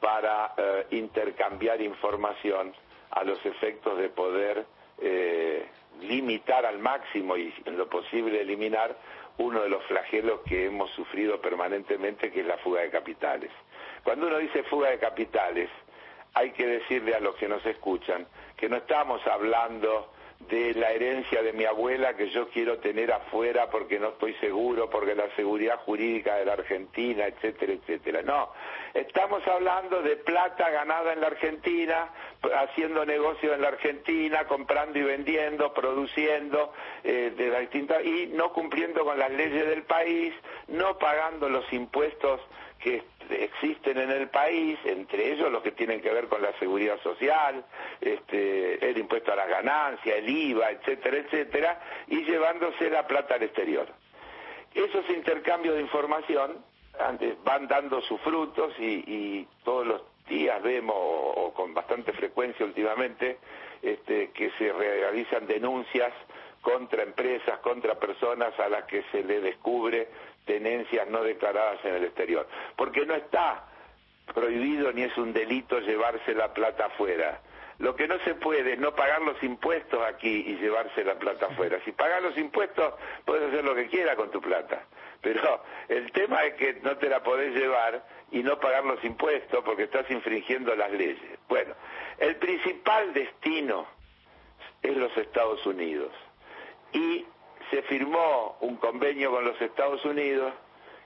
para 0.00 0.54
eh, 0.56 0.86
intercambiar 0.90 1.80
información 1.80 2.72
a 3.10 3.24
los 3.24 3.44
efectos 3.44 3.98
de 3.98 4.10
poder 4.10 4.66
eh, 4.98 5.66
limitar 6.00 6.66
al 6.66 6.78
máximo 6.78 7.36
y 7.36 7.52
en 7.64 7.78
lo 7.78 7.88
posible 7.88 8.40
eliminar 8.40 8.96
uno 9.38 9.62
de 9.62 9.68
los 9.68 9.84
flagelos 9.84 10.40
que 10.46 10.66
hemos 10.66 10.90
sufrido 10.90 11.40
permanentemente, 11.40 12.30
que 12.30 12.40
es 12.40 12.46
la 12.46 12.58
fuga 12.58 12.82
de 12.82 12.90
capitales. 12.90 13.50
Cuando 14.02 14.26
uno 14.26 14.38
dice 14.38 14.62
fuga 14.64 14.90
de 14.90 14.98
capitales, 14.98 15.70
hay 16.34 16.50
que 16.52 16.66
decirle 16.66 17.14
a 17.14 17.20
los 17.20 17.36
que 17.36 17.48
nos 17.48 17.64
escuchan 17.64 18.26
que 18.56 18.68
no 18.68 18.76
estamos 18.76 19.24
hablando 19.26 20.13
de 20.40 20.74
la 20.74 20.90
herencia 20.90 21.42
de 21.42 21.52
mi 21.52 21.64
abuela 21.64 22.14
que 22.16 22.28
yo 22.30 22.48
quiero 22.48 22.78
tener 22.78 23.12
afuera 23.12 23.70
porque 23.70 23.98
no 23.98 24.08
estoy 24.08 24.34
seguro, 24.34 24.90
porque 24.90 25.14
la 25.14 25.34
seguridad 25.36 25.78
jurídica 25.84 26.36
de 26.36 26.44
la 26.44 26.52
Argentina, 26.54 27.26
etcétera, 27.26 27.72
etcétera. 27.72 28.22
No, 28.22 28.50
estamos 28.92 29.46
hablando 29.46 30.02
de 30.02 30.16
plata 30.16 30.68
ganada 30.70 31.12
en 31.12 31.20
la 31.20 31.28
Argentina, 31.28 32.10
haciendo 32.56 33.06
negocios 33.06 33.54
en 33.54 33.62
la 33.62 33.68
Argentina, 33.68 34.44
comprando 34.46 34.98
y 34.98 35.02
vendiendo, 35.02 35.72
produciendo 35.72 36.72
eh, 37.02 37.32
de 37.36 37.48
las 37.48 37.60
distintas 37.60 38.04
y 38.04 38.26
no 38.26 38.52
cumpliendo 38.52 39.04
con 39.04 39.18
las 39.18 39.30
leyes 39.30 39.66
del 39.66 39.84
país, 39.84 40.34
no 40.68 40.98
pagando 40.98 41.48
los 41.48 41.70
impuestos 41.72 42.40
que 42.84 43.02
existen 43.30 43.98
en 43.98 44.10
el 44.10 44.28
país, 44.28 44.78
entre 44.84 45.32
ellos 45.32 45.50
los 45.50 45.62
que 45.62 45.72
tienen 45.72 46.02
que 46.02 46.12
ver 46.12 46.28
con 46.28 46.42
la 46.42 46.52
seguridad 46.58 47.00
social, 47.02 47.64
este, 47.98 48.90
el 48.90 48.98
impuesto 48.98 49.32
a 49.32 49.36
las 49.36 49.48
ganancias, 49.48 50.18
el 50.18 50.28
IVA, 50.28 50.70
etcétera, 50.70 51.16
etcétera, 51.16 51.80
y 52.08 52.24
llevándose 52.24 52.90
la 52.90 53.06
plata 53.06 53.36
al 53.36 53.42
exterior. 53.44 53.88
Esos 54.74 55.08
intercambios 55.08 55.76
de 55.76 55.80
información 55.80 56.62
van 57.42 57.66
dando 57.66 58.02
sus 58.02 58.20
frutos 58.20 58.74
y, 58.78 59.48
todos 59.64 59.86
los 59.86 60.02
días 60.28 60.62
vemos, 60.62 60.94
o, 60.98 61.54
con 61.54 61.72
bastante 61.72 62.12
frecuencia 62.12 62.66
últimamente, 62.66 63.38
este, 63.80 64.30
que 64.32 64.50
se 64.58 64.72
realizan 64.72 65.46
denuncias 65.46 66.12
contra 66.60 67.02
empresas, 67.02 67.58
contra 67.60 67.94
personas 67.94 68.58
a 68.58 68.68
las 68.68 68.84
que 68.84 69.04
se 69.10 69.22
le 69.22 69.40
descubre 69.40 70.08
tenencias 70.44 71.08
no 71.08 71.22
declaradas 71.22 71.84
en 71.84 71.94
el 71.94 72.04
exterior. 72.04 72.46
Porque 72.76 73.06
no 73.06 73.14
está 73.14 73.64
prohibido 74.32 74.92
ni 74.92 75.02
es 75.02 75.16
un 75.16 75.32
delito 75.32 75.80
llevarse 75.80 76.34
la 76.34 76.52
plata 76.52 76.86
afuera. 76.86 77.40
lo 77.78 77.96
que 77.96 78.06
no 78.06 78.18
se 78.20 78.34
puede 78.36 78.74
es 78.74 78.78
no 78.78 78.94
pagar 78.94 79.20
los 79.22 79.42
impuestos 79.42 80.00
aquí 80.06 80.44
y 80.46 80.56
llevarse 80.56 81.02
la 81.04 81.18
plata 81.18 81.46
afuera. 81.46 81.80
Si 81.84 81.90
pagas 81.90 82.22
los 82.22 82.38
impuestos, 82.38 82.94
puedes 83.24 83.48
hacer 83.48 83.64
lo 83.64 83.74
que 83.74 83.88
quieras 83.88 84.14
con 84.14 84.30
tu 84.30 84.40
plata. 84.40 84.84
Pero 85.20 85.62
el 85.88 86.12
tema 86.12 86.44
es 86.44 86.54
que 86.54 86.74
no 86.82 86.96
te 86.98 87.08
la 87.08 87.22
podés 87.22 87.54
llevar 87.54 88.04
y 88.30 88.42
no 88.42 88.60
pagar 88.60 88.84
los 88.84 89.02
impuestos 89.04 89.64
porque 89.64 89.84
estás 89.84 90.08
infringiendo 90.10 90.74
las 90.76 90.92
leyes. 90.92 91.38
Bueno, 91.48 91.74
el 92.18 92.36
principal 92.36 93.12
destino 93.12 93.86
es 94.82 94.96
los 94.96 95.16
Estados 95.16 95.64
Unidos. 95.66 96.12
Y 96.92 97.24
se 97.70 97.82
firmó 97.82 98.56
un 98.60 98.76
convenio 98.76 99.30
con 99.30 99.44
los 99.44 99.60
Estados 99.60 100.04
Unidos 100.04 100.52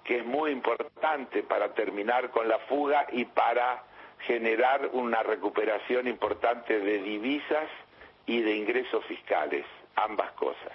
que 0.05 0.19
es 0.19 0.25
muy 0.25 0.53
importante 0.53 1.43
para 1.43 1.75
terminar 1.75 2.31
con 2.31 2.49
la 2.49 2.59
fuga 2.61 3.07
y 3.13 3.27
para 3.27 3.85
generar 4.21 4.91
una 4.93 5.23
recuperación 5.23 6.09
importante 6.09 6.81
de 6.81 7.03
divisas 7.03 7.69
y 8.27 8.41
de 8.41 8.57
ingresos 8.57 9.05
fiscales, 9.05 9.67
ambas 9.97 10.33
cosas. 10.33 10.73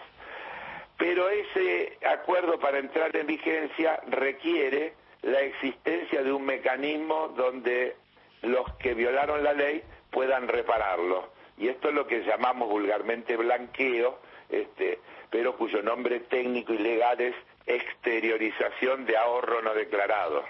Pero 0.97 1.29
ese 1.29 1.97
acuerdo 2.05 2.59
para 2.59 2.77
entrar 2.77 3.15
en 3.15 3.27
vigencia 3.27 3.99
requiere 4.07 4.93
la 5.23 5.41
existencia 5.41 6.21
de 6.21 6.31
un 6.31 6.45
mecanismo 6.45 7.29
donde 7.29 7.95
los 8.43 8.71
que 8.75 8.93
violaron 8.93 9.43
la 9.43 9.53
ley 9.53 9.83
puedan 10.11 10.47
repararlo. 10.47 11.29
Y 11.57 11.69
esto 11.69 11.89
es 11.89 11.95
lo 11.95 12.07
que 12.07 12.23
llamamos 12.23 12.69
vulgarmente 12.69 13.35
blanqueo, 13.35 14.19
este, 14.53 14.99
pero 15.31 15.57
cuyo 15.57 15.81
nombre 15.81 16.21
técnico 16.21 16.73
y 16.73 16.77
legal 16.77 17.19
es 17.19 17.33
exteriorización 17.65 19.05
de 19.05 19.17
ahorro 19.17 19.61
no 19.61 19.73
declarado. 19.73 20.43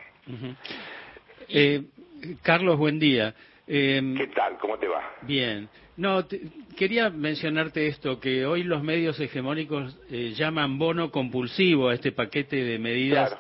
Eh, 1.48 1.84
Carlos, 2.42 2.78
buen 2.78 3.00
día. 3.00 3.34
Em, 3.66 4.16
¿Qué 4.18 4.28
tal? 4.28 4.58
¿Cómo 4.58 4.78
te 4.78 4.88
va? 4.88 5.02
Bien. 5.22 5.70
No, 5.96 6.26
quería 6.76 7.10
mencionarte 7.10 7.88
esto, 7.88 8.20
que 8.20 8.46
hoy 8.46 8.64
los 8.64 8.84
medios 8.84 9.20
hegemónicos 9.20 9.98
eh, 10.10 10.34
llaman 10.36 10.78
bono 10.78 11.12
compulsivo 11.12 11.90
a 11.90 11.94
este 11.94 12.12
paquete 12.12 12.58
de 12.58 12.80
medidas, 12.80 13.38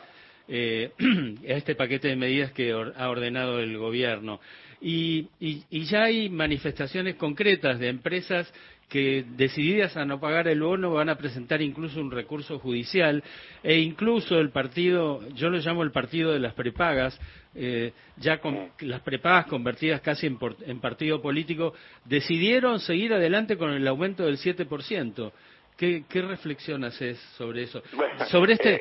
eh, 0.47 0.91
a 1.49 1.53
este 1.53 1.75
paquete 1.75 2.09
de 2.09 2.15
medidas 2.15 2.51
que 2.53 2.71
ha 2.71 3.09
ordenado 3.09 3.59
el 3.59 3.77
gobierno. 3.77 4.39
y, 4.79 5.27
ya 5.71 6.03
hay 6.03 6.29
manifestaciones 6.29 7.15
concretas 7.15 7.79
de 7.79 7.89
empresas 7.89 8.53
que 8.89 9.25
decididas 9.35 9.97
a 9.97 10.05
no 10.05 10.19
pagar 10.19 10.47
el 10.47 10.61
bono 10.61 10.91
van 10.91 11.09
a 11.09 11.15
presentar 11.15 11.61
incluso 11.61 11.99
un 11.99 12.11
recurso 12.11 12.59
judicial 12.59 13.23
e 13.63 13.79
incluso 13.79 14.39
el 14.39 14.51
partido, 14.51 15.21
yo 15.29 15.49
lo 15.49 15.57
llamo 15.57 15.83
el 15.83 15.91
partido 15.91 16.31
de 16.31 16.39
las 16.39 16.53
prepagas, 16.53 17.19
eh, 17.55 17.93
ya 18.17 18.39
con 18.39 18.71
las 18.81 19.01
prepagas 19.01 19.47
convertidas 19.47 20.01
casi 20.01 20.27
en, 20.27 20.79
partido 20.79 21.21
político, 21.21 21.73
decidieron 22.05 22.79
seguir 22.79 23.13
adelante 23.13 23.57
con 23.57 23.71
el 23.71 23.87
aumento 23.87 24.25
del 24.25 24.37
7%. 24.37 25.31
¿Qué, 25.77 26.03
qué 26.07 26.21
reflexión 26.21 26.83
haces 26.83 27.17
sobre 27.35 27.63
eso? 27.63 27.81
sobre 28.29 28.53
este 28.53 28.79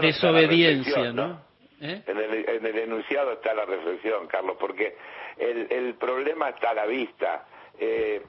desobediencia, 0.00 1.12
¿no? 1.12 1.44
¿Eh? 1.80 2.00
En, 2.06 2.16
el, 2.16 2.48
en, 2.48 2.66
el, 2.66 2.78
enunciado 2.78 3.32
está 3.32 3.52
la 3.52 3.66
reflexión, 3.66 4.28
Carlos, 4.28 4.56
porque 4.58 4.96
el, 5.36 5.66
el 5.68 5.94
problema 5.94 6.50
está 6.50 6.70
a 6.70 6.74
la 6.74 6.86
vista. 6.86 7.44
Eh, 7.78 8.22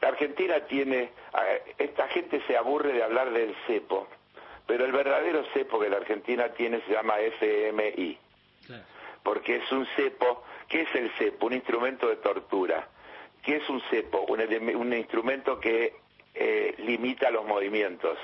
la 0.00 0.08
Argentina 0.08 0.60
tiene, 0.66 1.10
esta 1.76 2.08
gente 2.08 2.40
se 2.46 2.56
aburre 2.56 2.92
de 2.92 3.02
hablar 3.02 3.30
del 3.32 3.54
cepo, 3.66 4.08
pero 4.66 4.84
el 4.84 4.92
verdadero 4.92 5.44
cepo 5.52 5.78
que 5.78 5.90
la 5.90 5.98
Argentina 5.98 6.48
tiene 6.50 6.80
se 6.86 6.92
llama 6.92 7.18
FMI, 7.18 8.18
porque 9.22 9.56
es 9.56 9.72
un 9.72 9.86
cepo, 9.96 10.42
¿qué 10.68 10.82
es 10.82 10.94
el 10.94 11.10
cepo? 11.18 11.46
Un 11.46 11.54
instrumento 11.54 12.08
de 12.08 12.16
tortura. 12.16 12.88
¿Qué 13.42 13.56
es 13.56 13.68
un 13.68 13.80
cepo? 13.90 14.20
Un, 14.22 14.92
instrumento 14.92 15.58
que 15.58 15.94
eh, 16.34 16.74
limita 16.78 17.30
los 17.30 17.44
movimientos. 17.46 18.18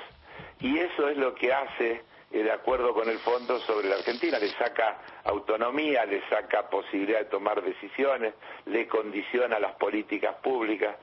Y 0.59 0.79
eso 0.79 1.09
es 1.09 1.17
lo 1.17 1.35
que 1.35 1.53
hace, 1.53 2.03
eh, 2.31 2.43
de 2.43 2.51
acuerdo 2.51 2.93
con 2.93 3.09
el 3.09 3.19
fondo, 3.19 3.59
sobre 3.59 3.89
la 3.89 3.95
Argentina. 3.95 4.39
Le 4.39 4.49
saca 4.49 4.99
autonomía, 5.23 6.05
le 6.05 6.21
saca 6.29 6.69
posibilidad 6.69 7.19
de 7.19 7.25
tomar 7.25 7.61
decisiones, 7.61 8.33
le 8.65 8.87
condiciona 8.87 9.59
las 9.59 9.73
políticas 9.73 10.35
públicas 10.35 10.95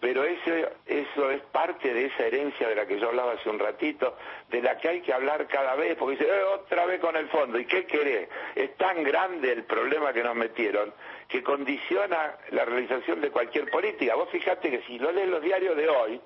pero 0.00 0.24
eso, 0.24 0.50
eso 0.86 1.30
es 1.30 1.42
parte 1.52 1.92
de 1.92 2.06
esa 2.06 2.26
herencia 2.26 2.66
de 2.68 2.74
la 2.74 2.86
que 2.86 2.98
yo 2.98 3.08
hablaba 3.08 3.32
hace 3.32 3.50
un 3.50 3.58
ratito, 3.58 4.16
de 4.48 4.62
la 4.62 4.78
que 4.78 4.88
hay 4.88 5.00
que 5.02 5.12
hablar 5.12 5.46
cada 5.46 5.76
vez, 5.76 5.94
porque 5.96 6.16
dice, 6.16 6.26
eh, 6.26 6.42
otra 6.42 6.86
vez 6.86 7.00
con 7.00 7.14
el 7.16 7.28
fondo, 7.28 7.58
¿y 7.58 7.66
qué 7.66 7.84
querés? 7.84 8.28
Es 8.54 8.74
tan 8.76 9.02
grande 9.02 9.52
el 9.52 9.64
problema 9.64 10.12
que 10.12 10.22
nos 10.22 10.34
metieron 10.34 10.92
que 11.28 11.42
condiciona 11.42 12.34
la 12.50 12.64
realización 12.64 13.20
de 13.20 13.30
cualquier 13.30 13.70
política. 13.70 14.14
Vos 14.14 14.30
fijate 14.30 14.70
que 14.70 14.82
si 14.82 14.98
no 14.98 15.12
lees 15.12 15.28
los 15.28 15.42
diarios 15.42 15.76
de 15.76 15.88
hoy, 15.88 16.20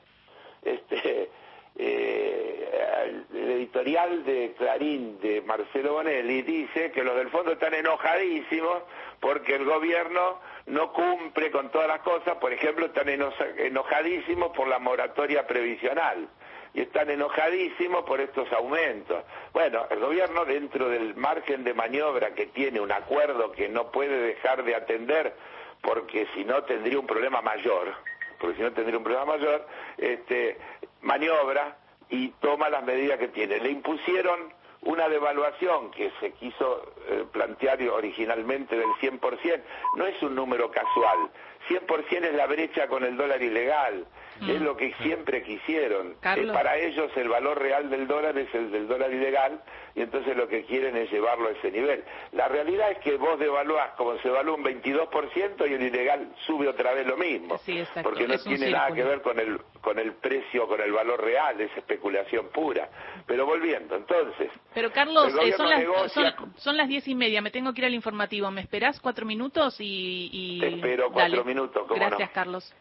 este, 0.62 1.28
eh, 1.76 3.24
el 3.34 3.50
editorial 3.50 4.24
de 4.24 4.54
Clarín 4.56 5.18
de 5.20 5.42
Marcelo 5.42 5.94
Bonelli 5.94 6.42
dice 6.42 6.92
que 6.92 7.02
los 7.02 7.16
del 7.16 7.30
fondo 7.30 7.52
están 7.52 7.74
enojadísimos 7.74 8.82
porque 9.20 9.54
el 9.54 9.64
gobierno 9.64 10.40
no 10.66 10.92
cumple 10.92 11.50
con 11.50 11.70
todas 11.70 11.88
las 11.88 12.00
cosas, 12.00 12.36
por 12.36 12.52
ejemplo, 12.52 12.86
están 12.86 13.08
enojadísimos 13.08 14.50
por 14.56 14.68
la 14.68 14.78
moratoria 14.78 15.46
previsional 15.46 16.28
y 16.74 16.82
están 16.82 17.08
enojadísimos 17.10 18.04
por 18.04 18.20
estos 18.20 18.52
aumentos. 18.52 19.24
Bueno, 19.52 19.86
el 19.90 20.00
gobierno 20.00 20.44
dentro 20.44 20.88
del 20.88 21.14
margen 21.14 21.64
de 21.64 21.72
maniobra 21.72 22.34
que 22.34 22.46
tiene 22.46 22.80
un 22.80 22.92
acuerdo 22.92 23.52
que 23.52 23.68
no 23.68 23.90
puede 23.90 24.18
dejar 24.18 24.64
de 24.64 24.74
atender 24.74 25.34
porque 25.80 26.26
si 26.34 26.44
no 26.44 26.64
tendría 26.64 26.98
un 26.98 27.06
problema 27.06 27.42
mayor, 27.42 27.94
porque 28.38 28.56
si 28.56 28.62
no 28.62 28.72
tendría 28.72 28.98
un 28.98 29.04
problema 29.04 29.36
mayor, 29.36 29.66
este, 29.98 30.58
maniobra 31.04 31.76
y 32.10 32.28
toma 32.40 32.68
las 32.68 32.84
medidas 32.84 33.18
que 33.18 33.28
tiene. 33.28 33.60
Le 33.60 33.70
impusieron 33.70 34.52
una 34.82 35.08
devaluación 35.08 35.90
que 35.92 36.12
se 36.20 36.32
quiso 36.32 36.92
eh, 37.08 37.24
plantear 37.32 37.80
originalmente 37.88 38.76
del 38.76 38.90
100%, 39.00 39.62
no 39.96 40.06
es 40.06 40.22
un 40.22 40.34
número 40.34 40.70
casual, 40.70 41.30
100% 41.68 42.24
es 42.24 42.34
la 42.34 42.46
brecha 42.46 42.86
con 42.88 43.04
el 43.04 43.16
dólar 43.16 43.42
ilegal, 43.42 44.06
mm. 44.40 44.50
es 44.50 44.60
lo 44.60 44.76
que 44.76 44.92
siempre 45.02 45.42
quisieron. 45.42 46.16
Eh, 46.22 46.48
para 46.52 46.76
ellos 46.76 47.10
el 47.16 47.28
valor 47.28 47.60
real 47.60 47.90
del 47.90 48.06
dólar 48.06 48.36
es 48.38 48.54
el 48.54 48.70
del 48.70 48.86
dólar 48.86 49.12
ilegal 49.12 49.60
y 49.94 50.02
entonces 50.02 50.36
lo 50.36 50.48
que 50.48 50.64
quieren 50.64 50.96
es 50.96 51.10
llevarlo 51.10 51.48
a 51.48 51.52
ese 51.52 51.70
nivel. 51.70 52.04
La 52.32 52.48
realidad 52.48 52.90
es 52.90 52.98
que 52.98 53.16
vos 53.16 53.38
devaluás 53.38 53.92
como 53.96 54.18
se 54.18 54.28
evalúa 54.28 54.56
un 54.56 54.64
22% 54.64 55.70
y 55.70 55.72
el 55.72 55.82
ilegal 55.82 56.34
sube 56.46 56.68
otra 56.68 56.92
vez 56.94 57.06
lo 57.06 57.16
mismo, 57.16 57.58
porque 58.02 58.26
no 58.26 58.38
tiene 58.38 58.70
nada 58.70 58.92
que 58.92 59.04
ver 59.04 59.22
con 59.22 59.38
el, 59.38 59.60
con 59.80 59.98
el 59.98 60.14
precio, 60.14 60.66
con 60.66 60.80
el 60.80 60.92
valor 60.92 61.22
real, 61.22 61.60
es 61.60 61.70
especulación 61.76 62.48
pura. 62.48 62.88
Pero 63.26 63.46
volviendo, 63.46 63.94
entonces... 63.96 64.50
Pero 64.74 64.90
Carlos, 64.90 65.32
eh, 65.42 65.52
son, 65.52 65.70
las, 65.70 66.34
son, 66.56 66.76
las 66.76 66.88
diez 66.88 67.06
y 67.06 67.14
media, 67.14 67.40
me 67.40 67.50
tengo 67.50 67.72
que 67.72 67.80
ir 67.82 67.86
al 67.86 67.94
informativo, 67.94 68.50
¿me 68.50 68.60
esperás 68.60 69.00
cuatro 69.00 69.24
minutos 69.24 69.76
y...? 69.78 70.58
Te 70.60 70.68
espero 70.68 71.10
cuatro 71.10 71.44
minutos 71.44 71.53
Gracias, 71.94 72.30
Carlos. 72.30 72.74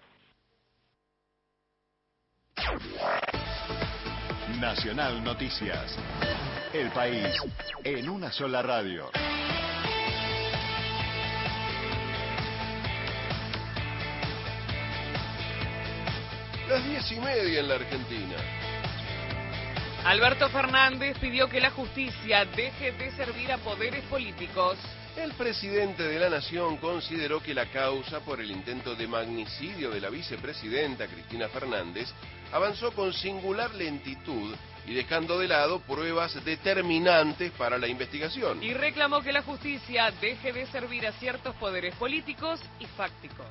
Nacional 4.60 5.24
Noticias. 5.24 5.96
El 6.74 6.90
país 6.90 7.28
en 7.84 8.10
una 8.10 8.32
sola 8.32 8.64
radio. 8.64 9.12
Las 16.68 16.84
diez 16.86 17.12
y 17.12 17.20
media 17.20 17.60
en 17.60 17.68
la 17.68 17.76
Argentina. 17.76 18.36
Alberto 20.06 20.50
Fernández 20.50 21.18
pidió 21.20 21.48
que 21.48 21.62
la 21.62 21.70
justicia 21.70 22.46
deje 22.46 22.92
de 22.94 23.12
servir 23.12 23.52
a 23.52 23.58
poderes 23.60 24.04
políticos. 24.06 24.78
El 25.16 25.34
presidente 25.34 26.04
de 26.04 26.20
la 26.20 26.28
Nación 26.28 26.78
consideró 26.78 27.42
que 27.42 27.54
la 27.54 27.68
causa 27.68 28.22
por 28.22 28.42
el 28.42 28.50
intento 28.50 28.96
de 28.96 29.08
magnicidio 29.08 29.92
de 29.92 30.02
la 30.02 30.10
vicepresidenta 30.10 31.08
Cristina 31.08 31.48
Fernández 31.50 32.10
avanzó 32.52 32.92
con 32.94 33.14
singular 33.14 33.74
lentitud 33.76 34.56
y 34.88 34.94
dejando 34.96 35.38
de 35.38 35.48
lado 35.48 35.80
pruebas 35.82 36.44
determinantes 36.44 37.52
para 37.52 37.78
la 37.78 37.88
investigación. 37.88 38.64
Y 38.64 38.74
reclamó 38.74 39.22
que 39.22 39.32
la 39.32 39.44
justicia 39.44 40.12
deje 40.20 40.52
de 40.52 40.66
servir 40.68 41.06
a 41.06 41.12
ciertos 41.14 41.56
poderes 41.56 41.96
políticos 41.96 42.60
y 42.80 42.88
fácticos. 42.88 43.48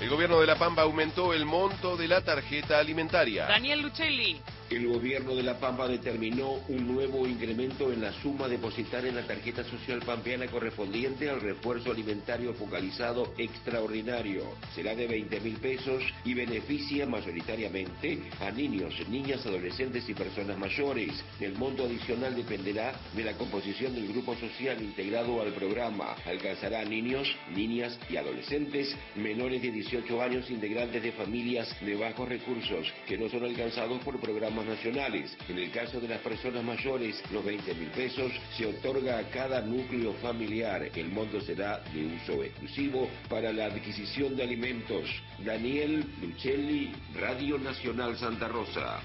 El 0.00 0.10
gobierno 0.10 0.40
de 0.40 0.46
La 0.48 0.56
Pampa 0.56 0.82
aumentó 0.82 1.32
el 1.32 1.44
monto 1.44 1.96
de 1.96 2.08
la 2.08 2.22
tarjeta 2.22 2.78
alimentaria. 2.78 3.46
Daniel 3.46 3.82
Lucelli. 3.82 4.40
El 4.70 4.86
gobierno 4.86 5.34
de 5.34 5.42
La 5.42 5.58
Pampa 5.58 5.88
determinó 5.88 6.60
un 6.68 6.86
nuevo 6.86 7.26
incremento 7.26 7.90
en 7.90 8.02
la 8.02 8.12
suma 8.20 8.48
depositar 8.48 9.06
en 9.06 9.14
la 9.14 9.26
tarjeta 9.26 9.64
social 9.64 10.00
pampeana 10.04 10.46
correspondiente 10.46 11.30
al 11.30 11.40
refuerzo 11.40 11.90
alimentario 11.90 12.52
focalizado 12.52 13.32
extraordinario. 13.38 14.42
Será 14.74 14.94
de 14.94 15.06
20 15.06 15.40
mil 15.40 15.56
pesos 15.56 16.02
y 16.22 16.34
beneficia 16.34 17.06
mayoritariamente 17.06 18.18
a 18.40 18.50
niños, 18.50 18.92
niñas, 19.08 19.46
adolescentes 19.46 20.06
y 20.06 20.12
personas 20.12 20.58
mayores. 20.58 21.14
El 21.40 21.54
monto 21.54 21.84
adicional 21.84 22.36
dependerá 22.36 22.92
de 23.16 23.24
la 23.24 23.32
composición 23.38 23.94
del 23.94 24.08
grupo 24.08 24.36
social 24.36 24.82
integrado 24.82 25.40
al 25.40 25.54
programa. 25.54 26.14
Alcanzará 26.26 26.80
a 26.80 26.84
niños, 26.84 27.26
niñas 27.54 27.98
y 28.10 28.18
adolescentes 28.18 28.94
menores 29.16 29.62
de 29.62 29.70
18 29.70 30.20
años 30.20 30.50
integrantes 30.50 31.02
de 31.02 31.12
familias 31.12 31.74
de 31.80 31.96
bajos 31.96 32.28
recursos 32.28 32.86
que 33.06 33.16
no 33.16 33.30
son 33.30 33.44
alcanzados 33.44 33.98
por 34.02 34.20
programas 34.20 34.57
nacionales. 34.64 35.36
En 35.48 35.58
el 35.58 35.70
caso 35.70 36.00
de 36.00 36.08
las 36.08 36.20
personas 36.20 36.64
mayores, 36.64 37.22
los 37.32 37.44
20 37.44 37.74
mil 37.74 37.88
pesos 37.90 38.32
se 38.56 38.66
otorga 38.66 39.18
a 39.18 39.30
cada 39.30 39.60
núcleo 39.60 40.12
familiar. 40.14 40.90
El 40.94 41.08
monto 41.08 41.40
será 41.40 41.78
de 41.92 42.06
uso 42.06 42.42
exclusivo 42.42 43.08
para 43.28 43.52
la 43.52 43.66
adquisición 43.66 44.36
de 44.36 44.42
alimentos. 44.42 45.08
Daniel 45.44 46.04
Lucelli, 46.20 46.92
Radio 47.14 47.58
Nacional 47.58 48.16
Santa 48.16 48.48
Rosa. 48.48 49.00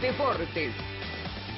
Deportes. 0.00 0.72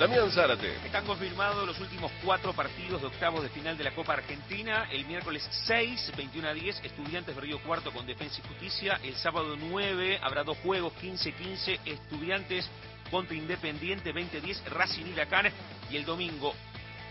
Damián 0.00 0.30
Zárate. 0.30 0.76
Están 0.86 1.04
confirmados 1.04 1.66
los 1.66 1.78
últimos 1.78 2.10
cuatro 2.24 2.54
partidos 2.54 3.02
de 3.02 3.08
octavos 3.08 3.42
de 3.42 3.50
final 3.50 3.76
de 3.76 3.84
la 3.84 3.90
Copa 3.90 4.14
Argentina. 4.14 4.88
El 4.90 5.04
miércoles 5.04 5.46
6, 5.66 6.12
21 6.16 6.48
a 6.48 6.54
10, 6.54 6.84
Estudiantes 6.84 7.34
de 7.34 7.40
Río 7.42 7.62
Cuarto 7.62 7.92
con 7.92 8.06
Defensa 8.06 8.40
y 8.42 8.48
Justicia. 8.48 8.98
El 9.04 9.14
sábado 9.16 9.56
9 9.58 10.18
habrá 10.22 10.42
dos 10.42 10.56
juegos, 10.64 10.94
15-15, 11.02 11.80
Estudiantes 11.84 12.66
contra 13.10 13.36
Independiente, 13.36 14.14
20-10, 14.14 14.64
Racing 14.70 15.04
y 15.04 15.12
Lacan. 15.12 15.52
Y 15.90 15.96
el 15.96 16.06
domingo 16.06 16.54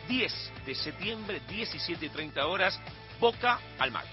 10 0.07 0.51
de 0.65 0.73
septiembre, 0.73 1.43
17-30 1.47 2.43
horas, 2.43 2.79
Boca 3.19 3.59
al 3.77 3.91
Mar. 3.91 4.05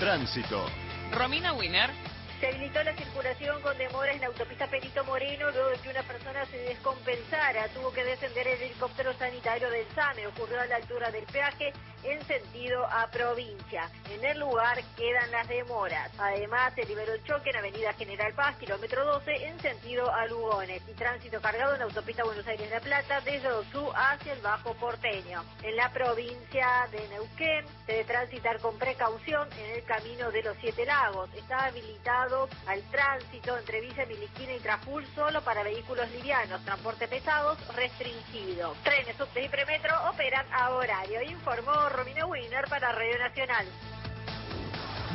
Tránsito. 0.00 0.66
Romina 1.12 1.52
Wiener. 1.52 2.15
Se 2.40 2.48
habilitó 2.48 2.82
la 2.82 2.94
circulación 2.94 3.62
con 3.62 3.78
demoras 3.78 4.14
en 4.14 4.20
la 4.20 4.26
autopista 4.26 4.66
Perito 4.66 5.02
Moreno 5.04 5.50
luego 5.52 5.70
de 5.70 5.78
que 5.78 5.88
una 5.88 6.02
persona 6.02 6.44
se 6.44 6.58
descompensara. 6.58 7.66
Tuvo 7.68 7.90
que 7.92 8.04
descender 8.04 8.46
el 8.46 8.60
helicóptero 8.60 9.14
sanitario 9.14 9.70
del 9.70 9.86
SAME. 9.94 10.26
Ocurrió 10.26 10.60
a 10.60 10.66
la 10.66 10.76
altura 10.76 11.10
del 11.10 11.24
peaje 11.24 11.72
en 12.02 12.22
sentido 12.26 12.84
a 12.86 13.10
provincia. 13.10 13.90
En 14.10 14.22
el 14.22 14.38
lugar 14.38 14.78
quedan 14.96 15.30
las 15.30 15.48
demoras. 15.48 16.10
Además, 16.18 16.74
se 16.74 16.84
liberó 16.84 17.14
el 17.14 17.24
choque 17.24 17.50
en 17.50 17.56
Avenida 17.56 17.94
General 17.94 18.32
Paz, 18.34 18.56
kilómetro 18.56 19.04
12, 19.06 19.46
en 19.46 19.58
sentido 19.60 20.12
a 20.12 20.26
Lugones. 20.26 20.82
Y 20.86 20.92
tránsito 20.92 21.40
cargado 21.40 21.72
en 21.72 21.78
la 21.80 21.84
autopista 21.86 22.22
Buenos 22.22 22.46
Aires-La 22.46 22.80
Plata 22.80 23.22
desde 23.22 23.50
Osu 23.50 23.90
hacia 23.94 24.34
el 24.34 24.40
Bajo 24.40 24.74
Porteño. 24.74 25.42
En 25.62 25.74
la 25.74 25.90
provincia 25.90 26.86
de 26.92 27.08
Neuquén 27.08 27.64
se 27.86 27.92
debe 27.92 28.04
transitar 28.04 28.60
con 28.60 28.78
precaución 28.78 29.48
en 29.54 29.76
el 29.76 29.84
camino 29.84 30.30
de 30.30 30.42
los 30.42 30.56
Siete 30.60 30.84
Lagos. 30.84 31.30
Está 31.34 31.64
habilitado 31.64 32.25
al 32.66 32.82
tránsito 32.90 33.56
entre 33.56 33.80
Villa 33.80 34.04
Miliquina 34.06 34.54
y 34.54 34.58
Traful 34.58 35.06
solo 35.14 35.42
para 35.42 35.62
vehículos 35.62 36.10
livianos, 36.10 36.64
transporte 36.64 37.06
pesados 37.06 37.56
restringido. 37.74 38.74
Trenes 38.82 39.16
subte 39.16 39.44
y 39.44 39.48
premetro 39.48 39.94
operan 40.10 40.46
a 40.52 40.70
horario, 40.70 41.22
informó 41.22 41.88
Romina 41.88 42.26
Wiener 42.26 42.64
para 42.68 42.90
Radio 42.92 43.18
Nacional. 43.18 43.66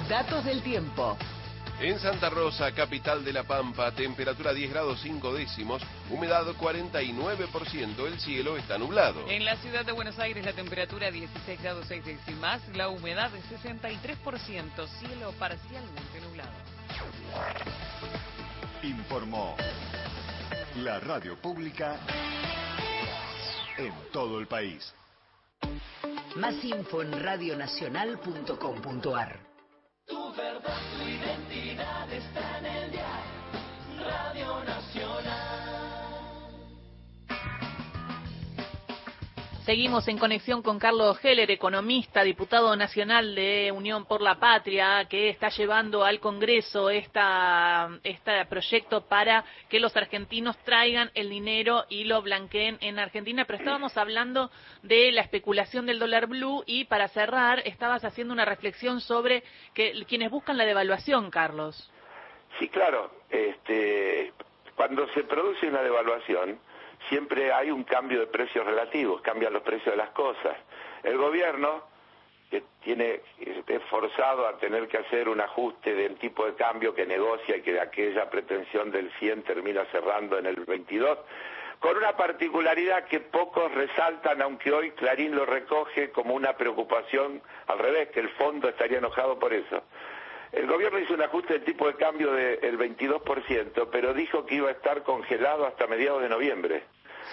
Datos 0.08 0.46
del 0.46 0.62
tiempo. 0.64 1.18
En 1.82 2.00
Santa 2.00 2.30
Rosa, 2.30 2.72
capital 2.74 3.26
de 3.26 3.34
La 3.34 3.44
Pampa, 3.44 3.92
temperatura 3.92 4.54
10 4.54 4.70
grados 4.70 5.00
5 5.02 5.34
décimos, 5.34 5.82
humedad 6.12 6.46
49%, 6.46 8.06
el 8.06 8.20
cielo 8.20 8.56
está 8.56 8.78
nublado. 8.78 9.28
En 9.28 9.44
la 9.44 9.56
ciudad 9.58 9.84
de 9.84 9.92
Buenos 9.92 10.20
Aires 10.20 10.46
la 10.46 10.54
temperatura 10.54 11.10
16 11.10 11.60
grados 11.60 11.86
6 11.88 12.06
décimas, 12.06 12.62
la 12.76 12.90
humedad 12.90 13.32
es 13.36 13.64
63%, 13.64 14.88
cielo 15.00 15.34
parcialmente 15.40 16.22
nublado. 16.22 16.52
Informó 18.84 19.56
la 20.78 21.00
radio 21.00 21.40
pública 21.40 22.00
en 23.78 23.94
todo 24.12 24.40
el 24.40 24.48
país. 24.48 24.94
Más 26.36 26.64
info 26.64 27.02
en 27.02 27.22
radionacional.com.ar. 27.22 29.51
Seguimos 39.72 40.06
en 40.10 40.18
conexión 40.18 40.62
con 40.62 40.80
Carlos 40.80 41.24
Heller, 41.24 41.50
economista, 41.50 42.24
diputado 42.24 42.76
nacional 42.76 43.34
de 43.36 43.72
Unión 43.74 44.04
por 44.04 44.22
la 44.22 44.38
Patria, 44.38 45.06
que 45.10 45.30
está 45.30 45.48
llevando 45.48 46.04
al 46.04 46.20
Congreso 46.20 46.90
esta, 46.90 47.90
este 48.04 48.46
proyecto 48.48 49.06
para 49.08 49.46
que 49.70 49.80
los 49.80 49.96
argentinos 49.96 50.58
traigan 50.66 51.10
el 51.14 51.30
dinero 51.30 51.86
y 51.88 52.04
lo 52.04 52.22
blanqueen 52.22 52.80
en 52.82 53.00
Argentina. 53.00 53.46
Pero 53.46 53.60
estábamos 53.60 53.96
hablando 53.96 54.52
de 54.84 55.10
la 55.14 55.22
especulación 55.22 55.86
del 55.86 56.00
dólar 56.00 56.28
blue 56.28 56.66
y 56.66 56.84
para 56.84 57.08
cerrar 57.08 57.60
estabas 57.66 58.04
haciendo 58.04 58.34
una 58.34 58.44
reflexión 58.44 59.00
sobre 59.00 59.42
que 59.74 60.04
quienes 60.06 60.32
buscan 60.32 60.58
la 60.58 60.66
devaluación, 60.66 61.32
Carlos. 61.32 61.90
Sí, 62.60 62.68
claro. 62.68 63.10
Este, 63.30 64.34
cuando 64.76 65.08
se 65.14 65.24
produce 65.24 65.66
una 65.70 65.82
devaluación, 65.82 66.60
siempre 67.10 67.52
hay 67.52 67.72
un 67.72 67.84
cambio 67.84 68.20
de 68.20 68.28
precios 68.28 68.66
relativos, 68.66 69.22
cambian 69.22 69.54
los 69.54 69.64
precios 69.64 69.94
de 69.94 69.98
las 69.98 70.10
cosas. 70.12 70.58
El 71.04 71.18
gobierno, 71.18 71.84
que 72.50 72.64
tiene, 72.84 73.22
es 73.40 73.84
forzado 73.90 74.48
a 74.48 74.58
tener 74.58 74.88
que 74.88 74.98
hacer 74.98 75.30
un 75.30 75.42
ajuste 75.42 75.94
del 75.96 76.18
tipo 76.18 76.46
de 76.46 76.56
cambio 76.56 76.94
que 76.94 77.06
negocia 77.06 77.58
y 77.58 77.62
que 77.62 77.74
de 77.74 77.82
aquella 77.82 78.30
pretensión 78.30 78.92
del 78.92 79.12
100 79.20 79.44
termina 79.44 79.86
cerrando 79.86 80.38
en 80.38 80.46
el 80.46 80.56
22, 80.56 81.18
con 81.80 81.98
una 81.98 82.16
particularidad 82.16 83.06
que 83.06 83.20
pocos 83.22 83.74
resaltan, 83.74 84.42
aunque 84.42 84.72
hoy 84.72 84.92
Clarín 84.92 85.36
lo 85.36 85.48
recoge 85.48 86.12
como 86.12 86.36
una 86.36 86.54
preocupación 86.54 87.42
al 87.68 87.80
revés, 87.80 88.10
que 88.10 88.20
el 88.20 88.30
fondo 88.30 88.70
estaría 88.70 89.00
enojado 89.00 89.40
por 89.40 89.52
eso. 89.52 89.84
El 90.52 90.68
gobierno 90.68 91.00
hizo 91.00 91.14
un 91.14 91.22
ajuste 91.22 91.54
del 91.54 91.64
tipo 91.64 91.88
de 91.88 91.96
cambio 91.96 92.34
del 92.34 92.78
22%, 92.78 93.88
pero 93.92 94.14
dijo 94.14 94.46
que 94.46 94.56
iba 94.56 94.68
a 94.70 94.74
estar 94.74 95.04
congelado 95.04 95.66
hasta 95.66 95.88
mediados 95.88 96.22
de 96.22 96.30
noviembre. 96.30 96.84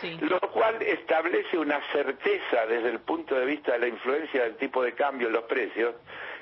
Sí. 0.01 0.17
Lo 0.21 0.39
cual 0.41 0.81
establece 0.83 1.59
una 1.59 1.81
certeza 1.91 2.67
desde 2.67 2.91
el 2.91 3.01
punto 3.01 3.35
de 3.35 3.47
vista 3.47 3.73
de 3.73 3.81
la 3.81 3.89
influencia 3.89 4.45
del 4.45 4.57
tipo 4.57 4.83
de 4.83 4.93
cambio 4.93 5.27
en 5.27 5.33
los 5.33 5.45
precios, 5.45 5.97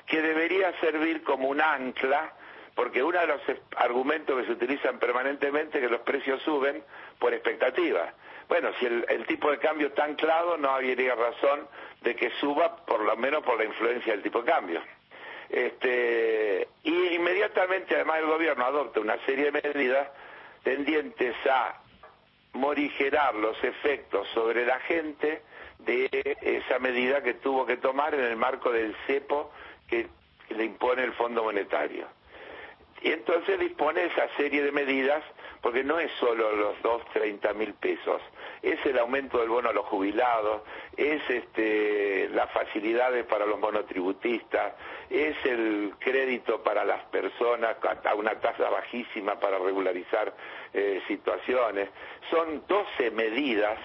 que 0.05 0.21
debería 0.21 0.71
servir 0.79 1.23
como 1.23 1.47
un 1.47 1.61
ancla, 1.61 2.33
porque 2.75 3.01
uno 3.01 3.19
de 3.19 3.27
los 3.27 3.41
argumentos 3.77 4.39
que 4.39 4.45
se 4.45 4.51
utilizan 4.51 4.99
permanentemente 4.99 5.79
es 5.79 5.83
que 5.83 5.89
los 5.89 6.01
precios 6.01 6.41
suben 6.43 6.83
por 7.17 7.33
expectativa. 7.33 8.13
Bueno, 8.47 8.69
si 8.79 8.85
el, 8.85 9.03
el 9.09 9.25
tipo 9.25 9.49
de 9.49 9.57
cambio 9.57 9.87
está 9.87 10.03
anclado, 10.03 10.57
no 10.57 10.69
habría 10.69 11.15
razón 11.15 11.67
de 12.01 12.15
que 12.15 12.29
suba, 12.39 12.85
por 12.85 13.01
lo 13.01 13.17
menos 13.17 13.43
por 13.43 13.57
la 13.57 13.65
influencia 13.65 14.13
del 14.13 14.21
tipo 14.21 14.43
de 14.43 14.51
cambio. 14.51 14.81
Este, 15.49 16.67
y 16.83 17.15
inmediatamente 17.15 17.95
además 17.95 18.19
el 18.19 18.25
gobierno 18.25 18.65
adopta 18.65 18.99
una 18.99 19.17
serie 19.25 19.51
de 19.51 19.61
medidas 19.61 20.09
tendientes 20.63 21.35
a 21.49 21.81
morigerar 22.53 23.35
los 23.35 23.61
efectos 23.63 24.27
sobre 24.33 24.65
la 24.65 24.79
gente 24.81 25.41
de 25.79 26.09
esa 26.41 26.79
medida 26.79 27.21
que 27.21 27.35
tuvo 27.35 27.65
que 27.65 27.77
tomar 27.77 28.13
en 28.13 28.21
el 28.21 28.35
marco 28.35 28.71
del 28.71 28.95
cepo 29.05 29.51
que 29.87 30.07
le 30.49 30.65
impone 30.65 31.03
el 31.03 31.13
Fondo 31.13 31.43
Monetario. 31.43 32.07
Y 33.01 33.11
entonces 33.11 33.59
dispone 33.59 34.05
esa 34.05 34.27
serie 34.37 34.63
de 34.63 34.71
medidas, 34.71 35.23
porque 35.61 35.83
no 35.83 35.99
es 35.99 36.11
solo 36.19 36.51
los 36.55 36.81
dos, 36.81 37.03
treinta 37.13 37.53
mil 37.53 37.73
pesos, 37.73 38.21
es 38.61 38.83
el 38.85 38.97
aumento 38.99 39.39
del 39.39 39.49
bono 39.49 39.69
a 39.69 39.73
los 39.73 39.85
jubilados, 39.85 40.61
es 40.95 41.21
este, 41.29 42.29
las 42.29 42.51
facilidades 42.51 43.25
para 43.25 43.45
los 43.45 43.59
monotributistas, 43.59 44.73
es 45.09 45.35
el 45.45 45.93
crédito 45.99 46.63
para 46.63 46.85
las 46.85 47.03
personas 47.05 47.77
a 48.03 48.15
una 48.15 48.35
tasa 48.39 48.69
bajísima 48.69 49.39
para 49.39 49.57
regularizar 49.59 50.33
eh, 50.73 51.01
situaciones. 51.07 51.89
Son 52.29 52.63
12 52.67 53.11
medidas 53.11 53.77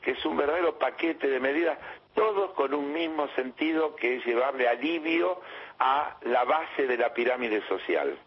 que 0.00 0.12
es 0.12 0.24
un 0.24 0.36
verdadero 0.36 0.78
paquete 0.78 1.28
de 1.28 1.40
medidas, 1.40 1.78
todos 2.14 2.52
con 2.52 2.74
un 2.74 2.92
mismo 2.92 3.28
sentido 3.28 3.94
que 3.96 4.16
es 4.16 4.24
llevarle 4.24 4.68
alivio 4.68 5.40
a 5.78 6.16
la 6.22 6.44
base 6.44 6.86
de 6.86 6.96
la 6.96 7.12
pirámide 7.12 7.62
social. 7.68 8.18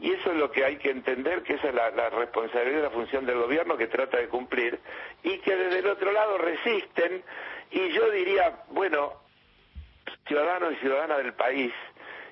Y 0.00 0.12
eso 0.12 0.32
es 0.32 0.36
lo 0.36 0.50
que 0.50 0.64
hay 0.64 0.76
que 0.76 0.90
entender, 0.90 1.42
que 1.42 1.54
esa 1.54 1.68
es 1.68 1.74
la, 1.74 1.90
la, 1.90 2.10
responsabilidad 2.10 2.78
y 2.78 2.82
la 2.82 2.90
función 2.90 3.26
del 3.26 3.38
gobierno 3.38 3.76
que 3.76 3.86
trata 3.86 4.18
de 4.18 4.28
cumplir, 4.28 4.78
y 5.22 5.38
que 5.38 5.56
desde 5.56 5.78
el 5.78 5.86
otro 5.86 6.12
lado 6.12 6.38
resisten, 6.38 7.22
y 7.70 7.90
yo 7.92 8.10
diría, 8.10 8.62
bueno, 8.70 9.12
ciudadanos 10.26 10.72
y 10.74 10.76
ciudadanas 10.76 11.18
del 11.18 11.34
país, 11.34 11.72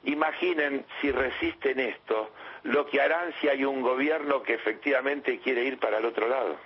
imaginen 0.04 0.84
si 1.00 1.10
resisten 1.10 1.78
esto 1.80 2.30
lo 2.64 2.86
que 2.86 3.00
harán 3.00 3.32
si 3.40 3.48
hay 3.48 3.64
un 3.64 3.82
gobierno 3.82 4.42
que 4.42 4.54
efectivamente 4.54 5.40
quiere 5.40 5.64
ir 5.64 5.78
para 5.78 5.98
el 5.98 6.04
otro 6.04 6.28
lado. 6.28 6.56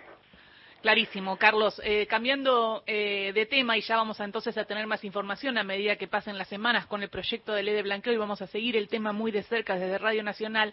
Clarísimo, 0.87 1.37
Carlos. 1.37 1.83
Eh, 1.83 2.07
cambiando 2.07 2.85
eh, 2.87 3.33
de 3.35 3.47
tema 3.47 3.77
y 3.77 3.81
ya 3.81 3.97
vamos 3.97 4.21
entonces 4.21 4.57
a 4.57 4.67
tener 4.67 4.87
más 4.87 5.03
información 5.03 5.59
a 5.59 5.65
medida 5.65 5.97
que 5.97 6.07
pasen 6.07 6.39
las 6.39 6.47
semanas 6.47 6.87
con 6.87 7.03
el 7.03 7.09
proyecto 7.09 7.53
de 7.53 7.65
ley 7.65 7.75
de 7.75 7.83
blanqueo 7.83 8.13
y 8.13 8.17
vamos 8.17 8.41
a 8.41 8.47
seguir 8.47 8.77
el 8.77 8.87
tema 8.87 9.11
muy 9.11 9.33
de 9.33 9.43
cerca 9.43 9.75
desde 9.75 9.99
Radio 9.99 10.23
Nacional. 10.23 10.73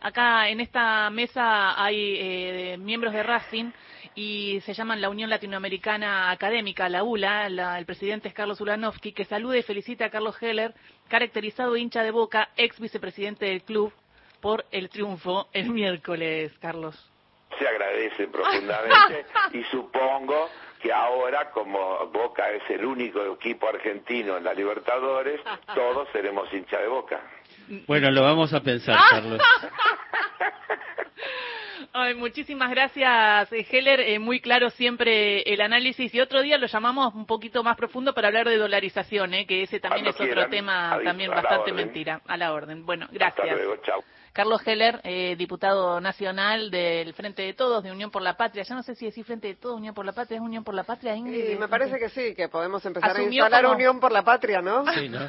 Acá 0.00 0.48
en 0.48 0.60
esta 0.60 1.10
mesa 1.10 1.78
hay 1.78 2.16
eh, 2.18 2.78
miembros 2.78 3.12
de 3.12 3.22
Racing 3.22 3.70
y 4.14 4.62
se 4.64 4.72
llaman 4.72 5.02
la 5.02 5.10
Unión 5.10 5.28
Latinoamericana 5.28 6.30
Académica, 6.30 6.88
la 6.88 7.04
ULA. 7.04 7.76
el 7.76 7.84
presidente 7.84 8.28
es 8.28 8.34
Carlos 8.34 8.62
Ulanovsky, 8.62 9.12
que 9.12 9.26
saluda 9.26 9.58
y 9.58 9.62
felicita 9.62 10.06
a 10.06 10.10
Carlos 10.10 10.42
Heller, 10.42 10.72
caracterizado 11.08 11.76
hincha 11.76 12.02
de 12.02 12.12
boca, 12.12 12.48
ex 12.56 12.80
vicepresidente 12.80 13.44
del 13.44 13.60
club, 13.60 13.92
por 14.40 14.64
el 14.70 14.88
triunfo 14.88 15.48
el 15.52 15.68
miércoles, 15.68 16.50
Carlos 16.62 17.10
se 17.60 17.68
agradece 17.68 18.26
profundamente 18.28 19.26
y 19.52 19.62
supongo 19.64 20.48
que 20.80 20.92
ahora, 20.92 21.50
como 21.50 22.06
Boca 22.06 22.50
es 22.50 22.62
el 22.70 22.84
único 22.84 23.22
equipo 23.34 23.68
argentino 23.68 24.38
en 24.38 24.44
la 24.44 24.54
Libertadores, 24.54 25.40
todos 25.74 26.08
seremos 26.10 26.52
hincha 26.52 26.78
de 26.78 26.88
Boca. 26.88 27.20
Bueno, 27.86 28.10
lo 28.10 28.22
vamos 28.22 28.52
a 28.54 28.60
pensar, 28.60 28.96
Carlos. 29.10 29.40
Ay, 31.92 32.14
muchísimas 32.14 32.70
gracias, 32.70 33.52
eh, 33.52 33.66
Heller. 33.68 34.00
Eh, 34.00 34.18
muy 34.18 34.40
claro 34.40 34.70
siempre 34.70 35.42
el 35.42 35.60
análisis. 35.60 36.14
Y 36.14 36.20
otro 36.20 36.40
día 36.40 36.56
lo 36.56 36.66
llamamos 36.66 37.14
un 37.14 37.26
poquito 37.26 37.62
más 37.62 37.76
profundo 37.76 38.14
para 38.14 38.28
hablar 38.28 38.48
de 38.48 38.56
dolarización, 38.56 39.34
eh, 39.34 39.46
que 39.46 39.64
ese 39.64 39.80
también 39.80 40.06
es 40.06 40.20
otro 40.20 40.48
tema 40.48 40.98
también 41.04 41.30
bastante 41.30 41.72
mentira. 41.72 42.20
A 42.26 42.36
la 42.36 42.52
orden. 42.52 42.86
Bueno, 42.86 43.06
gracias. 43.10 43.44
Hasta 43.44 43.56
luego, 43.56 43.76
chao. 43.82 44.04
Carlos 44.32 44.62
Heller, 44.66 45.00
eh, 45.04 45.34
diputado 45.36 46.00
nacional 46.00 46.70
del 46.70 47.12
Frente 47.14 47.42
de 47.42 47.52
Todos, 47.54 47.82
de 47.82 47.90
Unión 47.90 48.10
por 48.10 48.22
la 48.22 48.36
Patria. 48.36 48.62
Ya 48.62 48.74
no 48.74 48.82
sé 48.82 48.94
si 48.94 49.06
decir 49.06 49.24
Frente 49.24 49.48
de 49.48 49.54
Todos, 49.54 49.76
Unión 49.76 49.94
por 49.94 50.04
la 50.04 50.12
Patria, 50.12 50.36
es 50.36 50.42
Unión 50.42 50.62
por 50.62 50.74
la 50.74 50.84
Patria. 50.84 51.14
Sí, 51.14 51.56
me 51.58 51.68
parece 51.68 51.98
que 51.98 52.08
sí, 52.08 52.34
que 52.34 52.48
podemos 52.48 52.84
empezar 52.84 53.16
a 53.16 53.22
instalar 53.22 53.66
Unión 53.66 53.98
por 53.98 54.12
la 54.12 54.22
Patria, 54.22 54.62
¿no? 54.62 54.84
Sí, 54.92 55.08
¿no? 55.08 55.20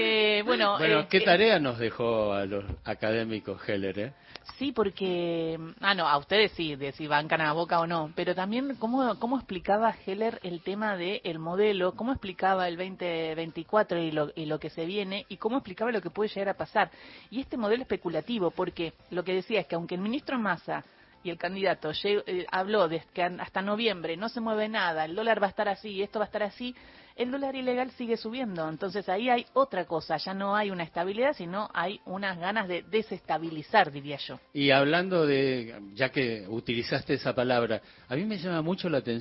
eh, 0.00 0.42
bueno, 0.42 0.78
bueno 0.78 1.08
¿qué 1.08 1.18
eh, 1.18 1.24
tarea 1.24 1.58
nos 1.58 1.78
dejó 1.78 2.32
a 2.32 2.46
los 2.46 2.64
académicos 2.84 3.60
Heller, 3.68 3.98
eh? 3.98 4.12
Sí, 4.58 4.72
porque, 4.72 5.58
ah, 5.80 5.94
no, 5.94 6.06
a 6.06 6.18
ustedes 6.18 6.52
sí, 6.52 6.76
de 6.76 6.92
si 6.92 7.06
bancan 7.06 7.40
a 7.40 7.52
boca 7.52 7.80
o 7.80 7.86
no, 7.86 8.12
pero 8.14 8.34
también 8.34 8.76
cómo, 8.76 9.18
cómo 9.18 9.36
explicaba 9.36 9.94
Heller 10.04 10.38
el 10.42 10.60
tema 10.62 10.96
del 10.96 11.20
el 11.24 11.38
modelo, 11.38 11.94
cómo 11.94 12.12
explicaba 12.12 12.68
el 12.68 12.76
2024 12.76 13.98
y 13.98 14.10
lo, 14.10 14.30
y 14.34 14.46
lo 14.46 14.58
que 14.58 14.70
se 14.70 14.84
viene, 14.84 15.24
y 15.28 15.36
cómo 15.36 15.58
explicaba 15.58 15.92
lo 15.92 16.02
que 16.02 16.10
puede 16.10 16.28
llegar 16.28 16.50
a 16.50 16.54
pasar. 16.54 16.90
Y 17.30 17.40
este 17.40 17.56
modelo 17.56 17.82
especulativo, 17.82 18.50
porque 18.50 18.92
lo 19.10 19.24
que 19.24 19.34
decía 19.34 19.60
es 19.60 19.66
que 19.66 19.76
aunque 19.76 19.94
el 19.94 20.00
ministro 20.00 20.38
Massa 20.38 20.84
y 21.22 21.30
el 21.30 21.38
candidato 21.38 21.92
eh, 22.04 22.46
habló 22.50 22.88
de 22.88 23.02
que 23.12 23.22
hasta 23.22 23.62
noviembre 23.62 24.16
no 24.16 24.28
se 24.28 24.40
mueve 24.40 24.68
nada, 24.68 25.04
el 25.04 25.14
dólar 25.14 25.42
va 25.42 25.46
a 25.46 25.50
estar 25.50 25.68
así, 25.68 26.02
esto 26.02 26.18
va 26.18 26.24
a 26.24 26.26
estar 26.26 26.42
así, 26.42 26.74
el 27.20 27.30
dólar 27.30 27.54
ilegal 27.54 27.90
sigue 27.92 28.16
subiendo. 28.16 28.66
Entonces 28.66 29.06
ahí 29.10 29.28
hay 29.28 29.44
otra 29.52 29.84
cosa, 29.84 30.16
ya 30.16 30.32
no 30.32 30.56
hay 30.56 30.70
una 30.70 30.84
estabilidad, 30.84 31.34
sino 31.34 31.68
hay 31.74 32.00
unas 32.06 32.38
ganas 32.38 32.66
de 32.66 32.82
desestabilizar, 32.82 33.92
diría 33.92 34.16
yo. 34.16 34.40
Y 34.54 34.70
hablando 34.70 35.26
de, 35.26 35.78
ya 35.94 36.08
que 36.08 36.46
utilizaste 36.48 37.14
esa 37.14 37.34
palabra, 37.34 37.82
a 38.08 38.16
mí 38.16 38.24
me 38.24 38.38
llama 38.38 38.62
mucho 38.62 38.88
la 38.88 38.98
atención 38.98 39.20